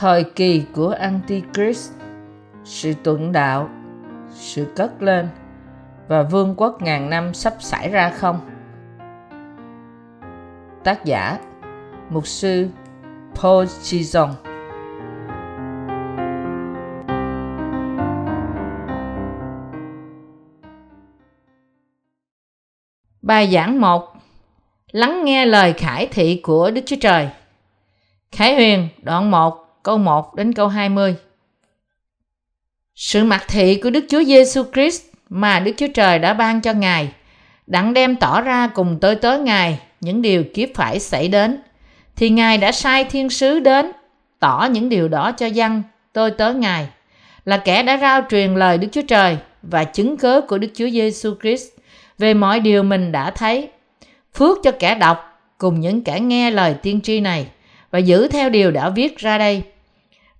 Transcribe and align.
thời 0.00 0.24
kỳ 0.24 0.64
của 0.74 0.94
Antichrist, 1.00 1.92
sự 2.64 2.92
tuận 3.04 3.32
đạo, 3.32 3.68
sự 4.30 4.66
cất 4.76 5.02
lên 5.02 5.28
và 6.08 6.22
vương 6.22 6.54
quốc 6.56 6.82
ngàn 6.82 7.10
năm 7.10 7.34
sắp 7.34 7.54
xảy 7.60 7.90
ra 7.90 8.10
không? 8.10 8.40
Tác 10.84 11.04
giả 11.04 11.38
Mục 12.10 12.26
sư 12.26 12.68
Paul 13.34 13.64
Chizong 13.64 14.32
Bài 23.22 23.50
giảng 23.52 23.80
1 23.80 24.12
Lắng 24.92 25.24
nghe 25.24 25.46
lời 25.46 25.72
khải 25.72 26.06
thị 26.06 26.40
của 26.42 26.70
Đức 26.70 26.82
Chúa 26.86 26.96
Trời. 27.00 27.28
Khải 28.32 28.54
Huyền 28.54 28.88
đoạn 29.02 29.30
1 29.30 29.67
câu 29.88 29.98
1 29.98 30.34
đến 30.34 30.52
câu 30.52 30.68
20 30.68 31.14
Sự 32.94 33.24
mặc 33.24 33.44
thị 33.48 33.80
của 33.82 33.90
Đức 33.90 34.04
Chúa 34.08 34.24
Giêsu 34.24 34.62
Christ 34.72 35.02
mà 35.28 35.60
Đức 35.60 35.72
Chúa 35.76 35.86
Trời 35.94 36.18
đã 36.18 36.34
ban 36.34 36.60
cho 36.60 36.72
Ngài 36.72 37.12
đặng 37.66 37.94
đem 37.94 38.16
tỏ 38.16 38.40
ra 38.40 38.66
cùng 38.66 38.98
tôi 39.00 39.16
tới 39.16 39.38
Ngài 39.38 39.78
những 40.00 40.22
điều 40.22 40.44
kiếp 40.54 40.68
phải 40.74 41.00
xảy 41.00 41.28
đến, 41.28 41.58
thì 42.16 42.30
Ngài 42.30 42.58
đã 42.58 42.72
sai 42.72 43.04
thiên 43.04 43.30
sứ 43.30 43.60
đến 43.60 43.92
tỏ 44.38 44.68
những 44.70 44.88
điều 44.88 45.08
đó 45.08 45.32
cho 45.32 45.46
dân 45.46 45.82
tôi 46.12 46.30
tới 46.30 46.54
Ngài, 46.54 46.88
là 47.44 47.56
kẻ 47.56 47.82
đã 47.82 47.96
rao 47.96 48.22
truyền 48.30 48.54
lời 48.54 48.78
Đức 48.78 48.88
Chúa 48.92 49.02
Trời 49.08 49.36
và 49.62 49.84
chứng 49.84 50.16
cớ 50.16 50.40
của 50.40 50.58
Đức 50.58 50.68
Chúa 50.74 50.88
Giêsu 50.90 51.34
Christ 51.42 51.68
về 52.18 52.34
mọi 52.34 52.60
điều 52.60 52.82
mình 52.82 53.12
đã 53.12 53.30
thấy. 53.30 53.68
Phước 54.34 54.58
cho 54.64 54.70
kẻ 54.70 54.94
đọc 54.94 55.40
cùng 55.58 55.80
những 55.80 56.04
kẻ 56.04 56.20
nghe 56.20 56.50
lời 56.50 56.74
tiên 56.82 57.00
tri 57.00 57.20
này 57.20 57.46
và 57.90 57.98
giữ 57.98 58.28
theo 58.28 58.50
điều 58.50 58.70
đã 58.70 58.90
viết 58.90 59.18
ra 59.18 59.38
đây. 59.38 59.62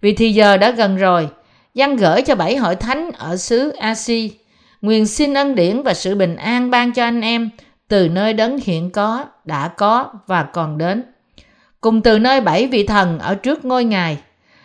Vì 0.00 0.12
thì 0.12 0.32
giờ 0.32 0.56
đã 0.56 0.70
gần 0.70 0.96
rồi, 0.96 1.28
dân 1.74 1.96
gửi 1.96 2.22
cho 2.22 2.34
bảy 2.34 2.56
hội 2.56 2.77
thánh 2.77 3.10
ở 3.12 3.36
xứ 3.36 3.68
Asi, 3.68 4.32
nguyện 4.80 5.06
xin 5.06 5.34
ân 5.34 5.54
điển 5.54 5.82
và 5.82 5.94
sự 5.94 6.14
bình 6.14 6.36
an 6.36 6.70
ban 6.70 6.92
cho 6.92 7.04
anh 7.04 7.20
em 7.20 7.50
từ 7.88 8.08
nơi 8.08 8.32
đấng 8.32 8.58
hiện 8.64 8.91
có, 8.91 9.24
đã 9.44 9.69
có 9.69 10.12
và 10.26 10.42
còn 10.42 10.78
đến. 10.78 11.02
Cùng 11.80 12.02
từ 12.02 12.19
nơi 12.19 12.41
bảy 12.41 12.66
vị 12.66 12.86
thần 12.86 13.19
ở 13.19 13.34
trước 13.34 13.64
ngôi 13.64 13.84
ngài, 13.84 14.19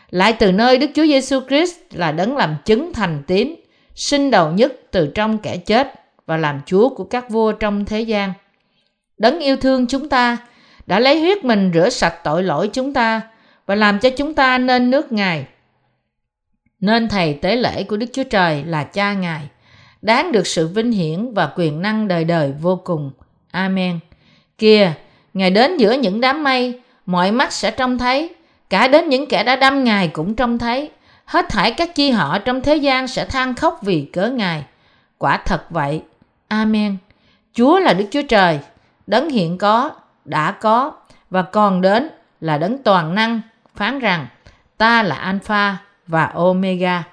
lại 0.10 0.34
từ 0.34 0.52
nơi 0.52 0.78
Đức 0.78 0.90
Chúa 0.96 1.06
Giêsu 1.06 1.40
Christ 1.48 1.76
là 1.92 2.12
đấng 2.12 2.38
làm 2.38 2.56
chứng 2.66 2.94
thành 2.94 3.24
tín, 3.28 3.56
sinh 3.96 4.32
đầu 4.32 4.52
nhất 4.52 4.74
từ 4.92 5.08
trong 5.16 5.38
kẻ 5.38 5.58
chết 5.58 5.94
và 6.26 6.38
làm 6.38 6.62
Chúa 6.66 6.90
của 6.90 7.04
các 7.04 7.30
vua 7.30 7.52
trong 7.52 7.86
thế 7.86 8.02
gian. 8.02 8.34
Đấng 9.18 9.40
yêu 9.40 9.56
thương 9.56 9.88
chúng 9.88 10.10
ta 10.10 10.38
đã 10.86 11.00
lấy 11.00 11.20
huyết 11.20 11.46
mình 11.46 11.72
rửa 11.74 11.90
sạch 11.90 12.24
tội 12.24 12.44
lỗi 12.44 12.70
chúng 12.74 12.94
ta 12.94 13.22
và 13.66 13.76
làm 13.76 14.00
cho 14.00 14.10
chúng 14.10 14.34
ta 14.34 14.58
nên 14.58 14.92
nước 14.92 15.12
Ngài. 15.12 15.46
Nên 16.80 17.10
thầy 17.10 17.34
tế 17.34 17.56
lễ 17.56 17.84
của 17.84 17.98
Đức 17.98 18.06
Chúa 18.14 18.24
Trời 18.24 18.64
là 18.64 18.84
cha 18.84 19.14
Ngài, 19.14 19.42
đáng 20.02 20.32
được 20.32 20.48
sự 20.48 20.68
vinh 20.68 20.92
hiển 20.92 21.34
và 21.34 21.52
quyền 21.56 21.82
năng 21.82 22.08
đời 22.08 22.24
đời 22.24 22.54
vô 22.62 22.76
cùng. 22.76 23.12
Amen. 23.52 24.00
Kìa, 24.58 24.94
Ngài 25.34 25.52
đến 25.52 25.78
giữa 25.78 25.92
những 25.92 26.22
đám 26.22 26.44
mây, 26.44 26.82
mọi 27.06 27.32
mắt 27.32 27.54
sẽ 27.54 27.72
trông 27.72 27.98
thấy, 27.98 28.36
cả 28.70 28.88
đến 28.88 29.10
những 29.10 29.26
kẻ 29.30 29.44
đã 29.44 29.56
đâm 29.56 29.84
Ngài 29.84 30.08
cũng 30.08 30.36
trông 30.36 30.58
thấy. 30.58 30.92
Hết 31.26 31.46
thảy 31.50 31.72
các 31.72 31.96
chi 31.96 32.12
họ 32.12 32.40
trong 32.40 32.62
thế 32.62 32.76
gian 32.76 33.08
sẽ 33.08 33.26
than 33.26 33.56
khóc 33.56 33.80
vì 33.82 34.10
cớ 34.14 34.30
Ngài. 34.30 34.64
Quả 35.18 35.38
thật 35.46 35.66
vậy. 35.70 36.02
Amen. 36.48 36.98
Chúa 37.54 37.80
là 37.80 37.94
Đức 37.94 38.06
Chúa 38.12 38.22
Trời, 38.22 38.60
đấng 39.08 39.30
hiện 39.30 39.58
có, 39.58 39.92
đã 40.26 40.52
có 40.52 40.92
và 41.30 41.42
còn 41.42 41.82
đến 41.82 42.10
là 42.42 42.58
đấng 42.58 42.84
toàn 42.84 43.16
năng, 43.16 43.42
phán 43.76 44.00
rằng 44.00 44.28
ta 44.78 45.04
là 45.04 45.16
Alpha 45.16 45.78
và 46.08 46.26
Omega. 46.26 47.04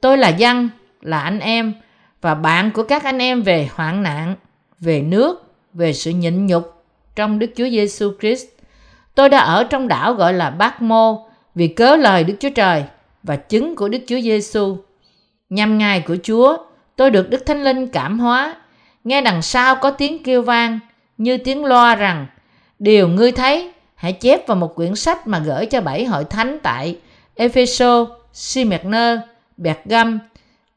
Tôi 0.00 0.18
là 0.18 0.28
dân, 0.28 0.68
là 1.00 1.20
anh 1.20 1.38
em 1.38 1.74
và 2.20 2.34
bạn 2.34 2.70
của 2.70 2.82
các 2.82 3.04
anh 3.04 3.18
em 3.18 3.42
về 3.42 3.68
hoạn 3.74 4.02
nạn, 4.02 4.34
về 4.80 5.02
nước, 5.02 5.54
về 5.74 5.92
sự 5.92 6.10
nhịn 6.10 6.46
nhục 6.46 6.84
trong 7.16 7.38
Đức 7.38 7.50
Chúa 7.56 7.68
Giêsu 7.68 8.12
Christ. 8.20 8.46
Tôi 9.14 9.28
đã 9.28 9.38
ở 9.38 9.64
trong 9.64 9.88
đảo 9.88 10.14
gọi 10.14 10.32
là 10.32 10.50
Bác 10.50 10.82
Mô 10.82 11.26
vì 11.54 11.68
cớ 11.68 11.96
lời 11.96 12.24
Đức 12.24 12.34
Chúa 12.40 12.50
Trời 12.50 12.84
và 13.22 13.36
chứng 13.36 13.76
của 13.76 13.88
Đức 13.88 13.98
Chúa 14.06 14.20
Giêsu. 14.20 14.76
Nhằm 15.50 15.78
ngày 15.78 16.00
của 16.00 16.16
Chúa, 16.22 16.56
tôi 16.96 17.10
được 17.10 17.30
Đức 17.30 17.46
Thánh 17.46 17.64
Linh 17.64 17.86
cảm 17.86 18.18
hóa, 18.20 18.56
nghe 19.04 19.20
đằng 19.20 19.42
sau 19.42 19.76
có 19.76 19.90
tiếng 19.90 20.22
kêu 20.22 20.42
vang 20.42 20.78
như 21.18 21.38
tiếng 21.38 21.64
loa 21.64 21.94
rằng 21.94 22.26
điều 22.78 23.08
ngươi 23.08 23.32
thấy 23.32 23.72
hãy 24.02 24.12
chép 24.12 24.46
vào 24.46 24.56
một 24.56 24.74
quyển 24.74 24.94
sách 24.94 25.26
mà 25.26 25.38
gửi 25.38 25.66
cho 25.66 25.80
bảy 25.80 26.04
hội 26.04 26.24
thánh 26.24 26.58
tại 26.62 26.98
Epheso, 27.34 28.06
Smyrna, 28.32 29.22
Bergam, 29.56 30.18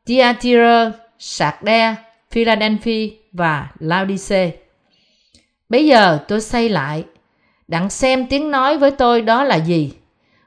Thyatira, 0.05 0.91
Sardes, 1.19 1.97
Philadelphia 2.31 3.09
và 3.31 3.67
Laodice. 3.79 4.51
Bây 5.69 5.85
giờ 5.85 6.19
tôi 6.27 6.41
xây 6.41 6.69
lại, 6.69 7.03
đặng 7.67 7.89
xem 7.89 8.27
tiếng 8.27 8.51
nói 8.51 8.77
với 8.77 8.91
tôi 8.91 9.21
đó 9.21 9.43
là 9.43 9.55
gì. 9.55 9.93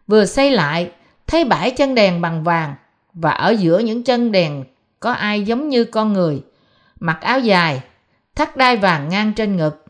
Vừa 0.07 0.25
xây 0.25 0.51
lại, 0.51 0.91
thấy 1.27 1.45
bảy 1.45 1.71
chân 1.71 1.95
đèn 1.95 2.21
bằng 2.21 2.45
vàng 2.45 2.75
và 3.13 3.31
ở 3.31 3.51
giữa 3.51 3.79
những 3.79 4.03
chân 4.03 4.33
đèn 4.33 4.65
có 5.01 5.13
ai 5.13 5.43
giống 5.43 5.69
như 5.69 5.85
con 5.85 6.13
người, 6.13 6.43
mặc 7.01 7.19
áo 7.21 7.41
dài, 7.41 7.81
thắt 8.35 8.57
đai 8.57 8.77
vàng 8.77 9.09
ngang 9.09 9.33
trên 9.33 9.57
ngực, 9.57 9.85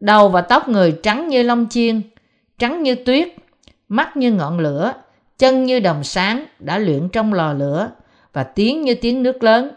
đầu 0.00 0.28
và 0.28 0.40
tóc 0.40 0.68
người 0.68 0.98
trắng 1.02 1.28
như 1.28 1.42
lông 1.42 1.68
chiên, 1.68 2.02
trắng 2.58 2.82
như 2.82 2.94
tuyết, 2.94 3.28
mắt 3.88 4.16
như 4.16 4.32
ngọn 4.32 4.58
lửa, 4.58 4.94
chân 5.38 5.64
như 5.64 5.80
đồng 5.80 6.04
sáng 6.04 6.44
đã 6.58 6.78
luyện 6.78 7.08
trong 7.08 7.34
lò 7.34 7.52
lửa 7.52 7.90
và 8.32 8.42
tiếng 8.42 8.82
như 8.82 8.94
tiếng 8.94 9.22
nước 9.22 9.42
lớn. 9.42 9.70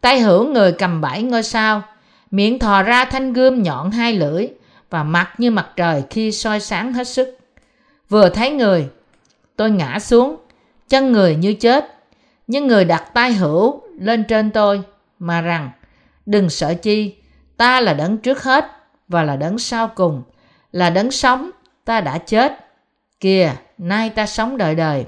Tay 0.00 0.20
hữu 0.20 0.52
người 0.52 0.72
cầm 0.72 1.00
bảy 1.00 1.22
ngôi 1.22 1.42
sao, 1.42 1.82
miệng 2.30 2.58
thò 2.58 2.82
ra 2.82 3.04
thanh 3.04 3.32
gươm 3.32 3.62
nhọn 3.62 3.90
hai 3.90 4.12
lưỡi 4.12 4.48
và 4.90 5.02
mặt 5.02 5.34
như 5.38 5.50
mặt 5.50 5.68
trời 5.76 6.02
khi 6.10 6.32
soi 6.32 6.60
sáng 6.60 6.92
hết 6.92 7.08
sức. 7.08 7.38
Vừa 8.08 8.28
thấy 8.28 8.50
người, 8.50 8.88
tôi 9.56 9.70
ngã 9.70 9.98
xuống, 9.98 10.36
chân 10.88 11.12
người 11.12 11.36
như 11.36 11.54
chết, 11.54 11.94
nhưng 12.46 12.66
người 12.66 12.84
đặt 12.84 13.04
tay 13.14 13.32
hữu 13.32 13.82
lên 14.00 14.24
trên 14.24 14.50
tôi 14.50 14.82
mà 15.18 15.40
rằng 15.40 15.70
đừng 16.26 16.50
sợ 16.50 16.74
chi, 16.74 17.14
ta 17.56 17.80
là 17.80 17.94
đấng 17.94 18.18
trước 18.18 18.42
hết 18.42 18.64
và 19.08 19.22
là 19.22 19.36
đấng 19.36 19.58
sau 19.58 19.88
cùng, 19.88 20.22
là 20.72 20.90
đấng 20.90 21.10
sống, 21.10 21.50
ta 21.88 22.00
đã 22.00 22.18
chết. 22.18 22.52
Kìa, 23.20 23.52
nay 23.78 24.10
ta 24.10 24.26
sống 24.26 24.56
đời 24.56 24.74
đời, 24.74 25.06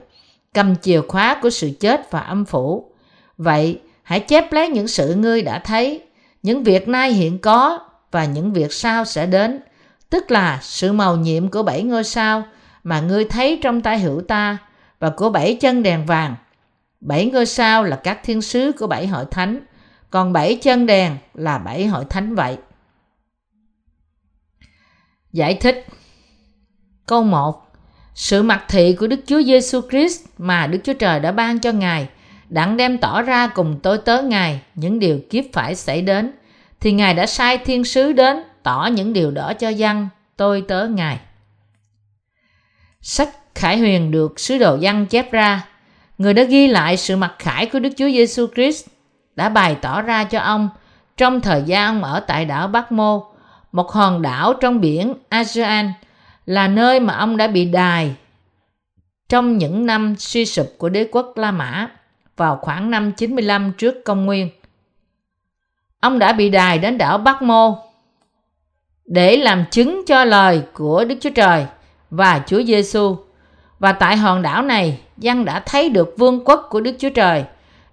cầm 0.54 0.76
chìa 0.76 1.00
khóa 1.08 1.38
của 1.42 1.50
sự 1.50 1.70
chết 1.80 2.10
và 2.10 2.20
âm 2.20 2.44
phủ. 2.44 2.92
Vậy, 3.36 3.80
hãy 4.02 4.20
chép 4.20 4.52
lấy 4.52 4.68
những 4.68 4.88
sự 4.88 5.14
ngươi 5.14 5.42
đã 5.42 5.58
thấy, 5.58 6.02
những 6.42 6.62
việc 6.62 6.88
nay 6.88 7.12
hiện 7.12 7.38
có 7.38 7.78
và 8.10 8.24
những 8.24 8.52
việc 8.52 8.72
sau 8.72 9.04
sẽ 9.04 9.26
đến, 9.26 9.60
tức 10.10 10.30
là 10.30 10.58
sự 10.62 10.92
màu 10.92 11.16
nhiệm 11.16 11.50
của 11.50 11.62
bảy 11.62 11.82
ngôi 11.82 12.04
sao 12.04 12.44
mà 12.84 13.00
ngươi 13.00 13.24
thấy 13.24 13.58
trong 13.62 13.80
tay 13.80 13.98
hữu 13.98 14.20
ta 14.20 14.58
và 14.98 15.10
của 15.10 15.30
bảy 15.30 15.54
chân 15.60 15.82
đèn 15.82 16.06
vàng. 16.06 16.34
Bảy 17.00 17.30
ngôi 17.30 17.46
sao 17.46 17.84
là 17.84 17.96
các 17.96 18.20
thiên 18.24 18.42
sứ 18.42 18.72
của 18.78 18.86
bảy 18.86 19.06
hội 19.06 19.24
thánh, 19.30 19.60
còn 20.10 20.32
bảy 20.32 20.58
chân 20.62 20.86
đèn 20.86 21.16
là 21.34 21.58
bảy 21.58 21.86
hội 21.86 22.04
thánh 22.04 22.34
vậy. 22.34 22.56
Giải 25.32 25.54
thích 25.54 25.86
Câu 27.10 27.22
1 27.22 27.66
Sự 28.14 28.42
mặc 28.42 28.64
thị 28.68 28.96
của 28.98 29.06
Đức 29.06 29.20
Chúa 29.26 29.42
Giêsu 29.42 29.80
Christ 29.90 30.24
mà 30.38 30.66
Đức 30.66 30.78
Chúa 30.84 30.92
Trời 30.92 31.20
đã 31.20 31.32
ban 31.32 31.58
cho 31.58 31.72
Ngài 31.72 32.08
đặng 32.48 32.76
đem 32.76 32.98
tỏ 32.98 33.22
ra 33.22 33.46
cùng 33.46 33.80
tôi 33.82 33.98
tớ 33.98 34.22
Ngài 34.22 34.60
những 34.74 34.98
điều 34.98 35.20
kiếp 35.30 35.44
phải 35.52 35.74
xảy 35.74 36.02
đến, 36.02 36.32
thì 36.80 36.92
Ngài 36.92 37.14
đã 37.14 37.26
sai 37.26 37.58
thiên 37.58 37.84
sứ 37.84 38.12
đến 38.12 38.42
tỏ 38.62 38.88
những 38.92 39.12
điều 39.12 39.30
đó 39.30 39.52
cho 39.52 39.68
dân, 39.68 40.08
tôi 40.36 40.64
tớ 40.68 40.86
Ngài. 40.86 41.18
Sách 43.00 43.28
Khải 43.54 43.78
Huyền 43.78 44.10
được 44.10 44.40
sứ 44.40 44.58
đồ 44.58 44.76
dân 44.76 45.06
chép 45.06 45.32
ra. 45.32 45.66
Người 46.18 46.34
đã 46.34 46.42
ghi 46.42 46.66
lại 46.66 46.96
sự 46.96 47.16
mặc 47.16 47.34
khải 47.38 47.66
của 47.66 47.78
Đức 47.78 47.90
Chúa 47.96 48.08
Giêsu 48.08 48.46
Christ 48.54 48.86
đã 49.36 49.48
bày 49.48 49.74
tỏ 49.74 50.02
ra 50.02 50.24
cho 50.24 50.40
ông 50.40 50.68
trong 51.16 51.40
thời 51.40 51.62
gian 51.62 51.86
ông 51.86 52.04
ở 52.04 52.20
tại 52.20 52.44
đảo 52.44 52.68
Bắc 52.68 52.92
Mô, 52.92 53.26
một 53.72 53.90
hòn 53.92 54.22
đảo 54.22 54.54
trong 54.54 54.80
biển 54.80 55.14
Aegean 55.28 55.92
là 56.50 56.68
nơi 56.68 57.00
mà 57.00 57.14
ông 57.14 57.36
đã 57.36 57.46
bị 57.46 57.64
đài 57.64 58.14
trong 59.28 59.58
những 59.58 59.86
năm 59.86 60.14
suy 60.18 60.46
sụp 60.46 60.66
của 60.78 60.88
đế 60.88 61.08
quốc 61.12 61.32
La 61.36 61.50
Mã 61.50 61.90
vào 62.36 62.58
khoảng 62.62 62.90
năm 62.90 63.12
95 63.12 63.72
trước 63.78 64.04
công 64.04 64.26
nguyên. 64.26 64.50
Ông 66.00 66.18
đã 66.18 66.32
bị 66.32 66.50
đài 66.50 66.78
đến 66.78 66.98
đảo 66.98 67.18
Bắc 67.18 67.42
Mô 67.42 67.78
để 69.04 69.36
làm 69.36 69.64
chứng 69.70 70.02
cho 70.06 70.24
lời 70.24 70.62
của 70.72 71.04
Đức 71.04 71.14
Chúa 71.20 71.30
Trời 71.30 71.66
và 72.10 72.42
Chúa 72.46 72.62
Giêsu. 72.62 73.16
Và 73.78 73.92
tại 73.92 74.16
hòn 74.16 74.42
đảo 74.42 74.62
này, 74.62 75.00
dân 75.16 75.44
đã 75.44 75.60
thấy 75.66 75.88
được 75.88 76.14
vương 76.18 76.44
quốc 76.44 76.66
của 76.70 76.80
Đức 76.80 76.96
Chúa 76.98 77.10
Trời 77.10 77.44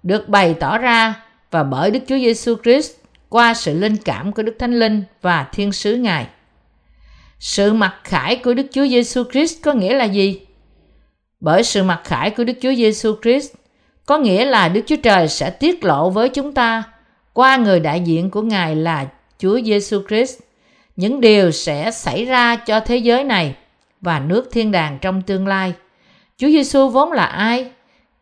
được 0.02 0.28
bày 0.28 0.54
tỏ 0.54 0.78
ra 0.78 1.14
và 1.50 1.62
bởi 1.62 1.90
Đức 1.90 2.00
Chúa 2.08 2.18
Giêsu 2.18 2.54
Christ 2.62 2.92
qua 3.28 3.54
sự 3.54 3.78
linh 3.78 3.96
cảm 3.96 4.32
của 4.32 4.42
Đức 4.42 4.56
Thánh 4.58 4.78
Linh 4.78 5.02
và 5.22 5.46
Thiên 5.52 5.72
sứ 5.72 5.94
Ngài. 5.94 6.26
Sự 7.38 7.72
mặc 7.72 7.94
khải 8.04 8.36
của 8.36 8.54
Đức 8.54 8.66
Chúa 8.72 8.86
Giêsu 8.86 9.22
Christ 9.32 9.62
có 9.62 9.72
nghĩa 9.72 9.94
là 9.94 10.04
gì? 10.04 10.40
Bởi 11.40 11.62
sự 11.62 11.82
mặc 11.82 12.00
khải 12.04 12.30
của 12.30 12.44
Đức 12.44 12.52
Chúa 12.62 12.74
Giêsu 12.74 13.14
Christ 13.22 13.52
có 14.06 14.18
nghĩa 14.18 14.44
là 14.44 14.68
Đức 14.68 14.80
Chúa 14.86 14.96
Trời 15.02 15.28
sẽ 15.28 15.50
tiết 15.50 15.84
lộ 15.84 16.10
với 16.10 16.28
chúng 16.28 16.54
ta 16.54 16.82
qua 17.32 17.56
người 17.56 17.80
đại 17.80 18.00
diện 18.00 18.30
của 18.30 18.42
Ngài 18.42 18.76
là 18.76 19.06
Chúa 19.38 19.60
Giêsu 19.60 20.02
Christ 20.08 20.38
những 20.96 21.20
điều 21.20 21.50
sẽ 21.50 21.90
xảy 21.90 22.24
ra 22.24 22.56
cho 22.56 22.80
thế 22.80 22.96
giới 22.96 23.24
này 23.24 23.54
và 24.00 24.18
nước 24.20 24.48
thiên 24.52 24.72
đàng 24.72 24.98
trong 25.00 25.22
tương 25.22 25.46
lai. 25.46 25.72
Chúa 26.36 26.48
Giêsu 26.48 26.88
vốn 26.88 27.12
là 27.12 27.24
ai? 27.24 27.70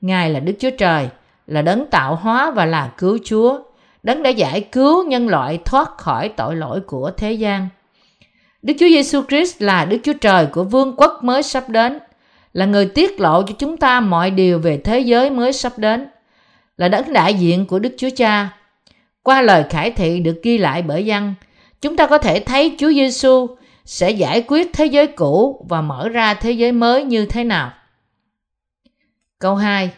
Ngài 0.01 0.31
là 0.31 0.41
Đức 0.41 0.53
Chúa 0.59 0.71
Trời, 0.79 1.09
là 1.47 1.63
đấng 1.63 1.87
tạo 1.91 2.15
hóa 2.15 2.51
và 2.51 2.67
là 2.67 2.93
cứu 2.99 3.19
Chúa, 3.25 3.59
đấng 4.03 4.23
đã 4.23 4.31
giải 4.31 4.61
cứu 4.61 5.05
nhân 5.05 5.29
loại 5.29 5.59
thoát 5.65 5.89
khỏi 5.99 6.29
tội 6.29 6.57
lỗi 6.57 6.81
của 6.81 7.11
thế 7.17 7.33
gian. 7.33 7.69
Đức 8.67 8.75
Chúa 8.79 8.89
Giêsu 8.89 9.23
Christ 9.29 9.63
là 9.63 9.85
Đức 9.85 9.99
Chúa 10.03 10.13
Trời 10.13 10.47
của 10.47 10.65
vương 10.65 10.95
quốc 10.97 11.21
mới 11.23 11.43
sắp 11.43 11.69
đến, 11.69 11.99
là 12.53 12.67
người 12.67 12.87
tiết 12.87 13.21
lộ 13.21 13.43
cho 13.43 13.55
chúng 13.59 13.77
ta 13.77 14.01
mọi 14.01 14.31
điều 14.31 14.59
về 14.59 14.81
thế 14.85 15.01
giới 15.01 15.31
mới 15.31 15.53
sắp 15.53 15.79
đến, 15.79 16.07
là 16.77 16.89
đấng 16.89 17.13
đại 17.13 17.35
diện 17.35 17.67
của 17.67 17.79
Đức 17.79 17.95
Chúa 17.97 18.09
Cha. 18.17 18.59
Qua 19.23 19.43
lời 19.43 19.65
khải 19.71 19.91
thị 19.91 20.21
được 20.21 20.41
ghi 20.43 20.59
lại 20.59 20.83
bởi 20.83 21.03
văn, 21.07 21.35
chúng 21.81 21.97
ta 21.97 22.07
có 22.07 22.19
thể 22.19 22.41
thấy 22.41 22.77
Chúa 22.79 22.93
Giêsu 22.93 23.47
sẽ 23.85 24.11
giải 24.11 24.45
quyết 24.49 24.73
thế 24.73 24.87
giới 24.87 25.07
cũ 25.07 25.67
và 25.69 25.81
mở 25.81 26.09
ra 26.09 26.35
thế 26.35 26.53
giới 26.53 26.73
mới 26.73 27.05
như 27.05 27.27
thế 27.27 27.45
nào. 27.45 27.73
Câu 29.39 29.55
2 29.55 29.91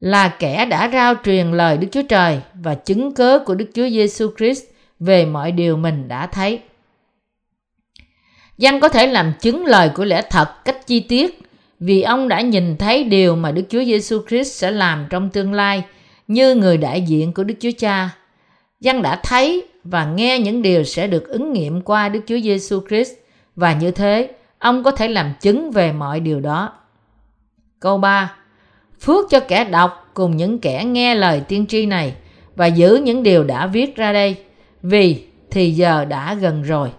là 0.00 0.28
kẻ 0.28 0.64
đã 0.64 0.90
rao 0.92 1.14
truyền 1.24 1.52
lời 1.52 1.76
Đức 1.76 1.88
Chúa 1.92 2.02
Trời 2.02 2.40
và 2.54 2.74
chứng 2.74 3.14
cớ 3.14 3.38
của 3.38 3.54
Đức 3.54 3.70
Chúa 3.74 3.88
Giêsu 3.88 4.30
Christ 4.38 4.64
về 5.00 5.26
mọi 5.26 5.52
điều 5.52 5.76
mình 5.76 6.08
đã 6.08 6.26
thấy. 6.26 6.60
Danh 8.58 8.80
có 8.80 8.88
thể 8.88 9.06
làm 9.06 9.32
chứng 9.40 9.66
lời 9.66 9.90
của 9.94 10.04
lẽ 10.04 10.22
thật 10.30 10.64
cách 10.64 10.86
chi 10.86 11.00
tiết 11.00 11.40
vì 11.80 12.02
ông 12.02 12.28
đã 12.28 12.40
nhìn 12.40 12.76
thấy 12.76 13.04
điều 13.04 13.36
mà 13.36 13.50
Đức 13.50 13.62
Chúa 13.68 13.84
Giêsu 13.84 14.22
Christ 14.28 14.52
sẽ 14.52 14.70
làm 14.70 15.06
trong 15.10 15.30
tương 15.30 15.52
lai 15.52 15.84
như 16.28 16.54
người 16.54 16.76
đại 16.76 17.02
diện 17.02 17.32
của 17.32 17.44
Đức 17.44 17.54
Chúa 17.60 17.70
Cha. 17.78 18.10
Giăng 18.80 19.02
đã 19.02 19.20
thấy 19.22 19.66
và 19.84 20.04
nghe 20.04 20.38
những 20.38 20.62
điều 20.62 20.84
sẽ 20.84 21.06
được 21.06 21.28
ứng 21.28 21.52
nghiệm 21.52 21.80
qua 21.80 22.08
Đức 22.08 22.20
Chúa 22.26 22.38
Giêsu 22.38 22.80
Christ 22.88 23.12
và 23.56 23.72
như 23.72 23.90
thế, 23.90 24.30
ông 24.58 24.84
có 24.84 24.90
thể 24.90 25.08
làm 25.08 25.32
chứng 25.40 25.70
về 25.70 25.92
mọi 25.92 26.20
điều 26.20 26.40
đó. 26.40 26.72
Câu 27.80 27.98
3. 27.98 28.34
Phước 29.00 29.30
cho 29.30 29.40
kẻ 29.40 29.64
đọc 29.64 30.10
cùng 30.14 30.36
những 30.36 30.58
kẻ 30.58 30.84
nghe 30.84 31.14
lời 31.14 31.42
tiên 31.48 31.66
tri 31.66 31.86
này 31.86 32.14
và 32.56 32.66
giữ 32.66 33.00
những 33.04 33.22
điều 33.22 33.44
đã 33.44 33.66
viết 33.66 33.96
ra 33.96 34.12
đây, 34.12 34.36
vì 34.82 35.24
thì 35.50 35.70
giờ 35.70 36.04
đã 36.04 36.34
gần 36.34 36.62
rồi. 36.62 36.90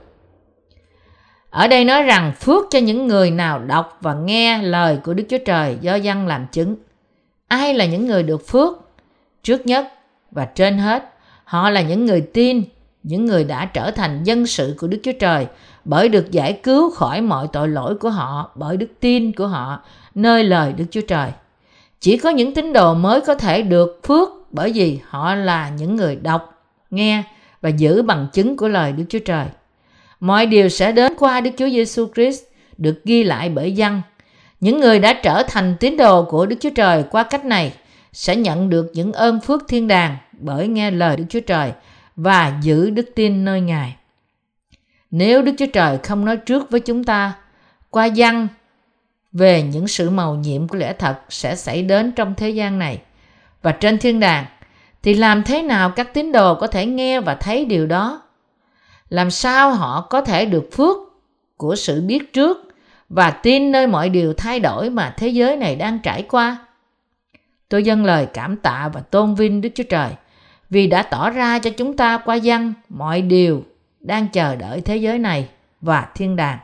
Ở 1.57 1.67
đây 1.67 1.85
nói 1.85 2.03
rằng 2.03 2.31
phước 2.39 2.65
cho 2.69 2.79
những 2.79 3.07
người 3.07 3.31
nào 3.31 3.59
đọc 3.59 3.97
và 4.01 4.13
nghe 4.13 4.61
lời 4.61 4.97
của 5.03 5.13
Đức 5.13 5.23
Chúa 5.29 5.37
Trời 5.45 5.77
do 5.81 5.95
dân 5.95 6.27
làm 6.27 6.47
chứng. 6.51 6.75
Ai 7.47 7.73
là 7.73 7.85
những 7.85 8.07
người 8.07 8.23
được 8.23 8.47
phước? 8.47 8.73
Trước 9.43 9.65
nhất 9.65 9.87
và 10.31 10.45
trên 10.45 10.77
hết, 10.77 11.13
họ 11.43 11.69
là 11.69 11.81
những 11.81 12.05
người 12.05 12.21
tin, 12.21 12.63
những 13.03 13.25
người 13.25 13.43
đã 13.43 13.65
trở 13.65 13.91
thành 13.91 14.23
dân 14.23 14.45
sự 14.45 14.75
của 14.79 14.87
Đức 14.87 14.99
Chúa 15.03 15.11
Trời 15.19 15.47
bởi 15.85 16.09
được 16.09 16.31
giải 16.31 16.59
cứu 16.63 16.91
khỏi 16.91 17.21
mọi 17.21 17.47
tội 17.53 17.67
lỗi 17.67 17.95
của 17.95 18.09
họ 18.09 18.51
bởi 18.55 18.77
đức 18.77 18.89
tin 18.99 19.31
của 19.31 19.47
họ 19.47 19.83
nơi 20.15 20.43
lời 20.43 20.73
Đức 20.73 20.85
Chúa 20.91 21.01
Trời. 21.07 21.31
Chỉ 21.99 22.17
có 22.17 22.29
những 22.29 22.53
tín 22.53 22.73
đồ 22.73 22.93
mới 22.93 23.21
có 23.21 23.35
thể 23.35 23.61
được 23.61 23.99
phước 24.03 24.29
bởi 24.51 24.71
vì 24.71 24.99
họ 25.07 25.35
là 25.35 25.69
những 25.69 25.95
người 25.95 26.15
đọc, 26.15 26.53
nghe 26.89 27.23
và 27.61 27.69
giữ 27.69 28.01
bằng 28.01 28.27
chứng 28.33 28.57
của 28.57 28.67
lời 28.67 28.91
Đức 28.91 29.05
Chúa 29.09 29.19
Trời. 29.25 29.45
Mọi 30.19 30.45
điều 30.45 30.69
sẽ 30.69 30.91
đến 30.91 31.13
qua 31.19 31.41
Đức 31.41 31.51
Chúa 31.57 31.69
Giêsu 31.69 32.07
Christ, 32.15 32.43
được 32.77 33.01
ghi 33.05 33.23
lại 33.23 33.49
bởi 33.49 33.71
dân. 33.71 34.01
Những 34.59 34.79
người 34.79 34.99
đã 34.99 35.13
trở 35.13 35.43
thành 35.43 35.75
tín 35.79 35.97
đồ 35.97 36.23
của 36.23 36.45
Đức 36.45 36.55
Chúa 36.59 36.69
Trời 36.69 37.03
qua 37.11 37.23
cách 37.23 37.45
này 37.45 37.73
sẽ 38.13 38.35
nhận 38.35 38.69
được 38.69 38.91
những 38.93 39.13
ơn 39.13 39.41
phước 39.41 39.67
thiên 39.67 39.87
đàng 39.87 40.17
bởi 40.31 40.67
nghe 40.67 40.91
lời 40.91 41.17
Đức 41.17 41.23
Chúa 41.29 41.39
Trời 41.39 41.71
và 42.15 42.59
giữ 42.61 42.89
đức 42.89 43.09
tin 43.15 43.45
nơi 43.45 43.61
Ngài. 43.61 43.95
Nếu 45.11 45.41
Đức 45.41 45.51
Chúa 45.57 45.65
Trời 45.73 45.97
không 45.97 46.25
nói 46.25 46.37
trước 46.37 46.71
với 46.71 46.79
chúng 46.79 47.03
ta, 47.03 47.33
qua 47.89 48.05
dân 48.05 48.47
về 49.31 49.63
những 49.63 49.87
sự 49.87 50.09
màu 50.09 50.35
nhiệm 50.35 50.67
của 50.67 50.77
lẽ 50.77 50.93
thật 50.93 51.15
sẽ 51.29 51.55
xảy 51.55 51.81
đến 51.81 52.11
trong 52.11 52.35
thế 52.35 52.49
gian 52.49 52.79
này 52.79 53.01
và 53.61 53.71
trên 53.71 53.97
thiên 53.97 54.19
đàng, 54.19 54.45
thì 55.03 55.13
làm 55.13 55.43
thế 55.43 55.61
nào 55.61 55.89
các 55.89 56.13
tín 56.13 56.31
đồ 56.31 56.55
có 56.55 56.67
thể 56.67 56.85
nghe 56.85 57.19
và 57.19 57.35
thấy 57.35 57.65
điều 57.65 57.85
đó 57.85 58.21
làm 59.09 59.31
sao 59.31 59.71
họ 59.71 60.07
có 60.09 60.21
thể 60.21 60.45
được 60.45 60.69
phước 60.71 60.97
của 61.57 61.75
sự 61.75 62.01
biết 62.01 62.33
trước 62.33 62.57
và 63.09 63.31
tin 63.31 63.71
nơi 63.71 63.87
mọi 63.87 64.09
điều 64.09 64.33
thay 64.33 64.59
đổi 64.59 64.89
mà 64.89 65.13
thế 65.17 65.27
giới 65.27 65.55
này 65.57 65.75
đang 65.75 65.99
trải 65.99 66.23
qua 66.23 66.57
tôi 67.69 67.83
dâng 67.83 68.05
lời 68.05 68.27
cảm 68.33 68.57
tạ 68.57 68.89
và 68.93 69.01
tôn 69.01 69.35
vinh 69.35 69.61
đức 69.61 69.69
chúa 69.75 69.83
trời 69.83 70.11
vì 70.69 70.87
đã 70.87 71.03
tỏ 71.03 71.29
ra 71.29 71.59
cho 71.59 71.69
chúng 71.69 71.97
ta 71.97 72.17
qua 72.17 72.37
văn 72.43 72.73
mọi 72.89 73.21
điều 73.21 73.63
đang 73.99 74.27
chờ 74.27 74.55
đợi 74.55 74.81
thế 74.81 74.97
giới 74.97 75.19
này 75.19 75.49
và 75.81 76.07
thiên 76.15 76.35
đàng 76.35 76.57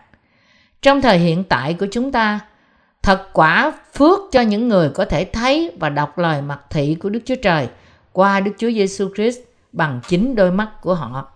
trong 0.83 1.01
thời 1.01 1.17
hiện 1.17 1.43
tại 1.43 1.73
của 1.73 1.87
chúng 1.91 2.11
ta, 2.11 2.39
thật 3.03 3.29
quả 3.33 3.73
phước 3.93 4.19
cho 4.31 4.41
những 4.41 4.67
người 4.67 4.89
có 4.89 5.05
thể 5.05 5.25
thấy 5.25 5.71
và 5.79 5.89
đọc 5.89 6.17
lời 6.17 6.41
mặc 6.41 6.59
thị 6.69 6.95
của 6.95 7.09
Đức 7.09 7.19
Chúa 7.25 7.35
Trời 7.35 7.67
qua 8.11 8.39
Đức 8.39 8.51
Chúa 8.57 8.71
Giêsu 8.71 9.09
Christ 9.15 9.39
bằng 9.71 9.99
chính 10.07 10.35
đôi 10.35 10.51
mắt 10.51 10.69
của 10.81 10.93
họ. 10.93 11.27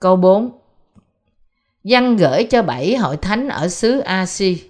Câu 0.00 0.16
4 0.16 0.50
Văn 1.84 2.16
gửi 2.16 2.44
cho 2.44 2.62
bảy 2.62 2.96
hội 2.96 3.16
thánh 3.16 3.48
ở 3.48 3.68
xứ 3.68 3.98
Asi. 3.98 4.62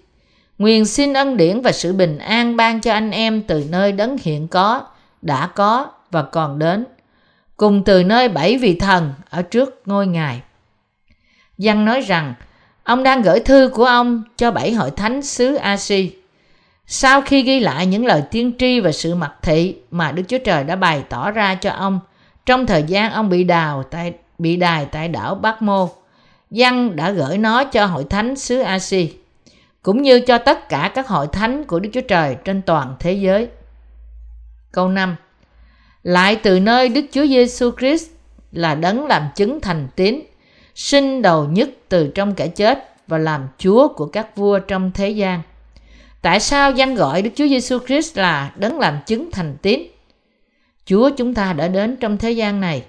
Nguyện 0.59 0.87
xin 0.87 1.13
ân 1.13 1.37
điển 1.37 1.61
và 1.61 1.73
sự 1.73 1.93
bình 1.93 2.19
an 2.19 2.57
ban 2.57 2.81
cho 2.81 2.93
anh 2.93 3.11
em 3.11 3.43
từ 3.43 3.65
nơi 3.71 3.93
đấng 3.93 4.17
hiện 4.23 4.49
có, 4.49 4.87
đã 5.23 5.47
có 5.47 5.87
và 6.11 6.23
còn 6.23 6.59
đến, 6.59 6.85
cùng 7.57 7.85
từ 7.85 8.05
nơi 8.05 8.29
bảy 8.29 8.57
vị 8.57 8.75
thần 8.75 9.13
ở 9.31 9.43
trước 9.43 9.83
ngôi 9.87 10.07
ngài. 10.07 10.41
Văn 11.59 11.85
nói 11.85 12.01
rằng 12.01 12.35
Ông 12.85 13.03
đang 13.03 13.23
gửi 13.23 13.41
thư 13.41 13.71
của 13.75 13.85
ông 13.85 14.23
cho 14.37 14.51
bảy 14.51 14.73
hội 14.73 14.91
thánh 14.91 15.23
xứ 15.23 15.55
Asi. 15.55 16.17
Sau 16.87 17.23
khi 17.23 17.43
ghi 17.43 17.61
lại 17.61 17.87
những 17.87 18.07
lời 18.07 18.23
tiên 18.31 18.53
tri 18.59 18.81
và 18.81 18.93
sự 18.93 19.15
mặc 19.15 19.35
thị 19.43 19.77
mà 19.91 20.13
Đức 20.13 20.23
Chúa 20.29 20.39
Trời 20.39 20.65
đã 20.65 20.77
bày 20.77 21.03
tỏ 21.09 21.31
ra 21.31 21.55
cho 21.55 21.71
ông 21.71 22.01
trong 22.47 22.67
thời 22.67 22.83
gian 22.83 23.13
ông 23.13 23.29
bị 23.29 23.45
đào 23.45 23.83
tại 23.91 24.13
bị 24.41 24.57
đài 24.57 24.85
tại 24.85 25.09
đảo 25.09 25.35
Bắc 25.35 25.63
Mô, 25.63 25.89
Văn 26.51 26.97
đã 26.97 27.11
gửi 27.11 27.39
nó 27.39 27.65
cho 27.65 27.87
hội 27.87 28.05
thánh 28.11 28.37
xứ 28.37 28.61
Asi, 28.61 29.13
cũng 29.83 30.03
như 30.03 30.21
cho 30.21 30.39
tất 30.39 30.69
cả 30.69 30.93
các 30.95 31.09
hội 31.09 31.27
thánh 31.27 31.65
của 31.65 31.81
Đức 31.81 31.91
Chúa 31.93 32.01
Trời 32.01 32.37
trên 32.45 32.63
toàn 32.63 32.97
thế 32.99 33.13
giới. 33.13 33.49
Câu 34.73 34.89
5 34.89 35.17
Lại 36.03 36.37
từ 36.37 36.61
nơi 36.61 36.89
Đức 36.89 37.05
Chúa 37.13 37.27
Giêsu 37.27 37.71
Christ 37.79 38.09
là 38.53 38.75
đấng 38.75 39.07
làm 39.07 39.29
chứng 39.37 39.61
thành 39.61 39.89
tín 39.97 40.21
sinh 40.75 41.23
đầu 41.23 41.45
nhất 41.45 41.71
từ 41.89 42.11
trong 42.15 42.35
kẻ 42.35 42.49
chết 42.49 42.95
và 43.07 43.19
làm 43.19 43.49
Chúa 43.59 43.89
của 43.89 44.07
các 44.07 44.37
vua 44.37 44.59
trong 44.59 44.91
thế 44.95 45.11
gian. 45.11 45.43
Tại 46.23 46.41
sao 46.41 46.73
danh 46.73 46.95
gọi 46.95 47.23
Đức 47.23 47.31
Chúa 47.35 47.49
Giêsu 47.49 47.79
Christ 47.79 48.19
là 48.19 48.53
đấng 48.57 48.79
làm 48.79 48.99
chứng 49.07 49.31
thành 49.31 49.57
tín? 49.63 49.83
Chúa 50.85 51.11
chúng 51.11 51.35
ta 51.35 51.53
đã 51.53 51.69
đến 51.69 51.97
trong 51.97 52.19
thế 52.19 52.31
gian 52.31 52.61
này 52.61 52.83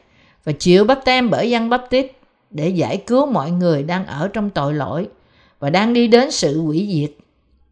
và 0.43 0.51
chịu 0.51 0.83
bắp 0.83 1.05
tem 1.05 1.29
bởi 1.29 1.49
dân 1.49 1.69
bắp 1.69 1.89
tít 1.89 2.11
để 2.49 2.69
giải 2.69 2.97
cứu 2.97 3.25
mọi 3.25 3.51
người 3.51 3.83
đang 3.83 4.05
ở 4.05 4.27
trong 4.27 4.49
tội 4.49 4.73
lỗi 4.73 5.07
và 5.59 5.69
đang 5.69 5.93
đi 5.93 6.07
đến 6.07 6.31
sự 6.31 6.61
hủy 6.61 6.89
diệt. 6.93 7.11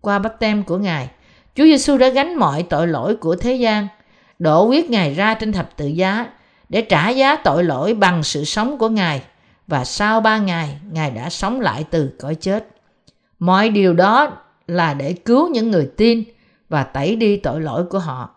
Qua 0.01 0.19
bắp 0.19 0.39
tem 0.39 0.63
của 0.63 0.77
Ngài, 0.77 1.09
Chúa 1.55 1.63
Giêsu 1.63 1.97
đã 1.97 2.09
gánh 2.09 2.35
mọi 2.35 2.63
tội 2.63 2.87
lỗi 2.87 3.15
của 3.15 3.35
thế 3.35 3.53
gian, 3.53 3.87
đổ 4.39 4.65
huyết 4.65 4.89
Ngài 4.89 5.13
ra 5.13 5.33
trên 5.33 5.51
thập 5.51 5.77
tự 5.77 5.87
giá 5.87 6.27
để 6.69 6.81
trả 6.81 7.09
giá 7.09 7.35
tội 7.35 7.63
lỗi 7.63 7.93
bằng 7.93 8.23
sự 8.23 8.43
sống 8.43 8.77
của 8.77 8.89
Ngài 8.89 9.21
và 9.67 9.85
sau 9.85 10.21
ba 10.21 10.37
ngày 10.37 10.77
Ngài 10.91 11.11
đã 11.11 11.29
sống 11.29 11.61
lại 11.61 11.85
từ 11.89 12.09
cõi 12.19 12.35
chết. 12.35 12.67
Mọi 13.39 13.69
điều 13.69 13.93
đó 13.93 14.37
là 14.67 14.93
để 14.93 15.13
cứu 15.13 15.47
những 15.47 15.71
người 15.71 15.89
tin 15.97 16.23
và 16.69 16.83
tẩy 16.83 17.15
đi 17.15 17.37
tội 17.37 17.61
lỗi 17.61 17.85
của 17.85 17.99
họ. 17.99 18.29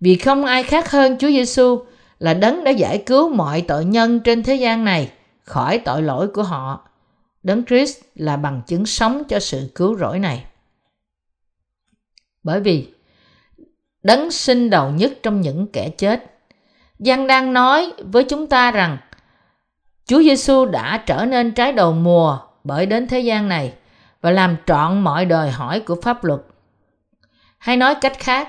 Vì 0.00 0.16
không 0.16 0.44
ai 0.44 0.62
khác 0.62 0.90
hơn 0.90 1.16
Chúa 1.18 1.28
Giêsu 1.28 1.80
là 2.18 2.34
đấng 2.34 2.64
đã 2.64 2.70
giải 2.70 3.02
cứu 3.06 3.28
mọi 3.28 3.62
tội 3.68 3.84
nhân 3.84 4.20
trên 4.20 4.42
thế 4.42 4.54
gian 4.54 4.84
này 4.84 5.12
khỏi 5.42 5.78
tội 5.78 6.02
lỗi 6.02 6.28
của 6.28 6.42
họ. 6.42 6.88
Đấng 7.42 7.64
Christ 7.64 7.98
là 8.14 8.36
bằng 8.36 8.62
chứng 8.66 8.86
sống 8.86 9.22
cho 9.28 9.40
sự 9.40 9.70
cứu 9.74 9.96
rỗi 9.96 10.18
này. 10.18 10.44
Bởi 12.42 12.60
vì 12.60 12.88
đấng 14.02 14.30
sinh 14.30 14.70
đầu 14.70 14.90
nhất 14.90 15.12
trong 15.22 15.40
những 15.40 15.66
kẻ 15.72 15.88
chết. 15.88 16.24
Giăng 16.98 17.26
đang 17.26 17.52
nói 17.52 17.92
với 17.98 18.24
chúng 18.24 18.46
ta 18.46 18.70
rằng 18.70 18.98
Chúa 20.06 20.22
Giêsu 20.22 20.66
đã 20.66 21.02
trở 21.06 21.24
nên 21.24 21.52
trái 21.52 21.72
đầu 21.72 21.92
mùa 21.92 22.38
bởi 22.64 22.86
đến 22.86 23.08
thế 23.08 23.20
gian 23.20 23.48
này 23.48 23.72
và 24.20 24.30
làm 24.30 24.56
trọn 24.66 25.00
mọi 25.00 25.24
đòi 25.24 25.50
hỏi 25.50 25.80
của 25.80 25.96
pháp 26.02 26.24
luật. 26.24 26.40
Hay 27.58 27.76
nói 27.76 27.94
cách 27.94 28.18
khác, 28.18 28.48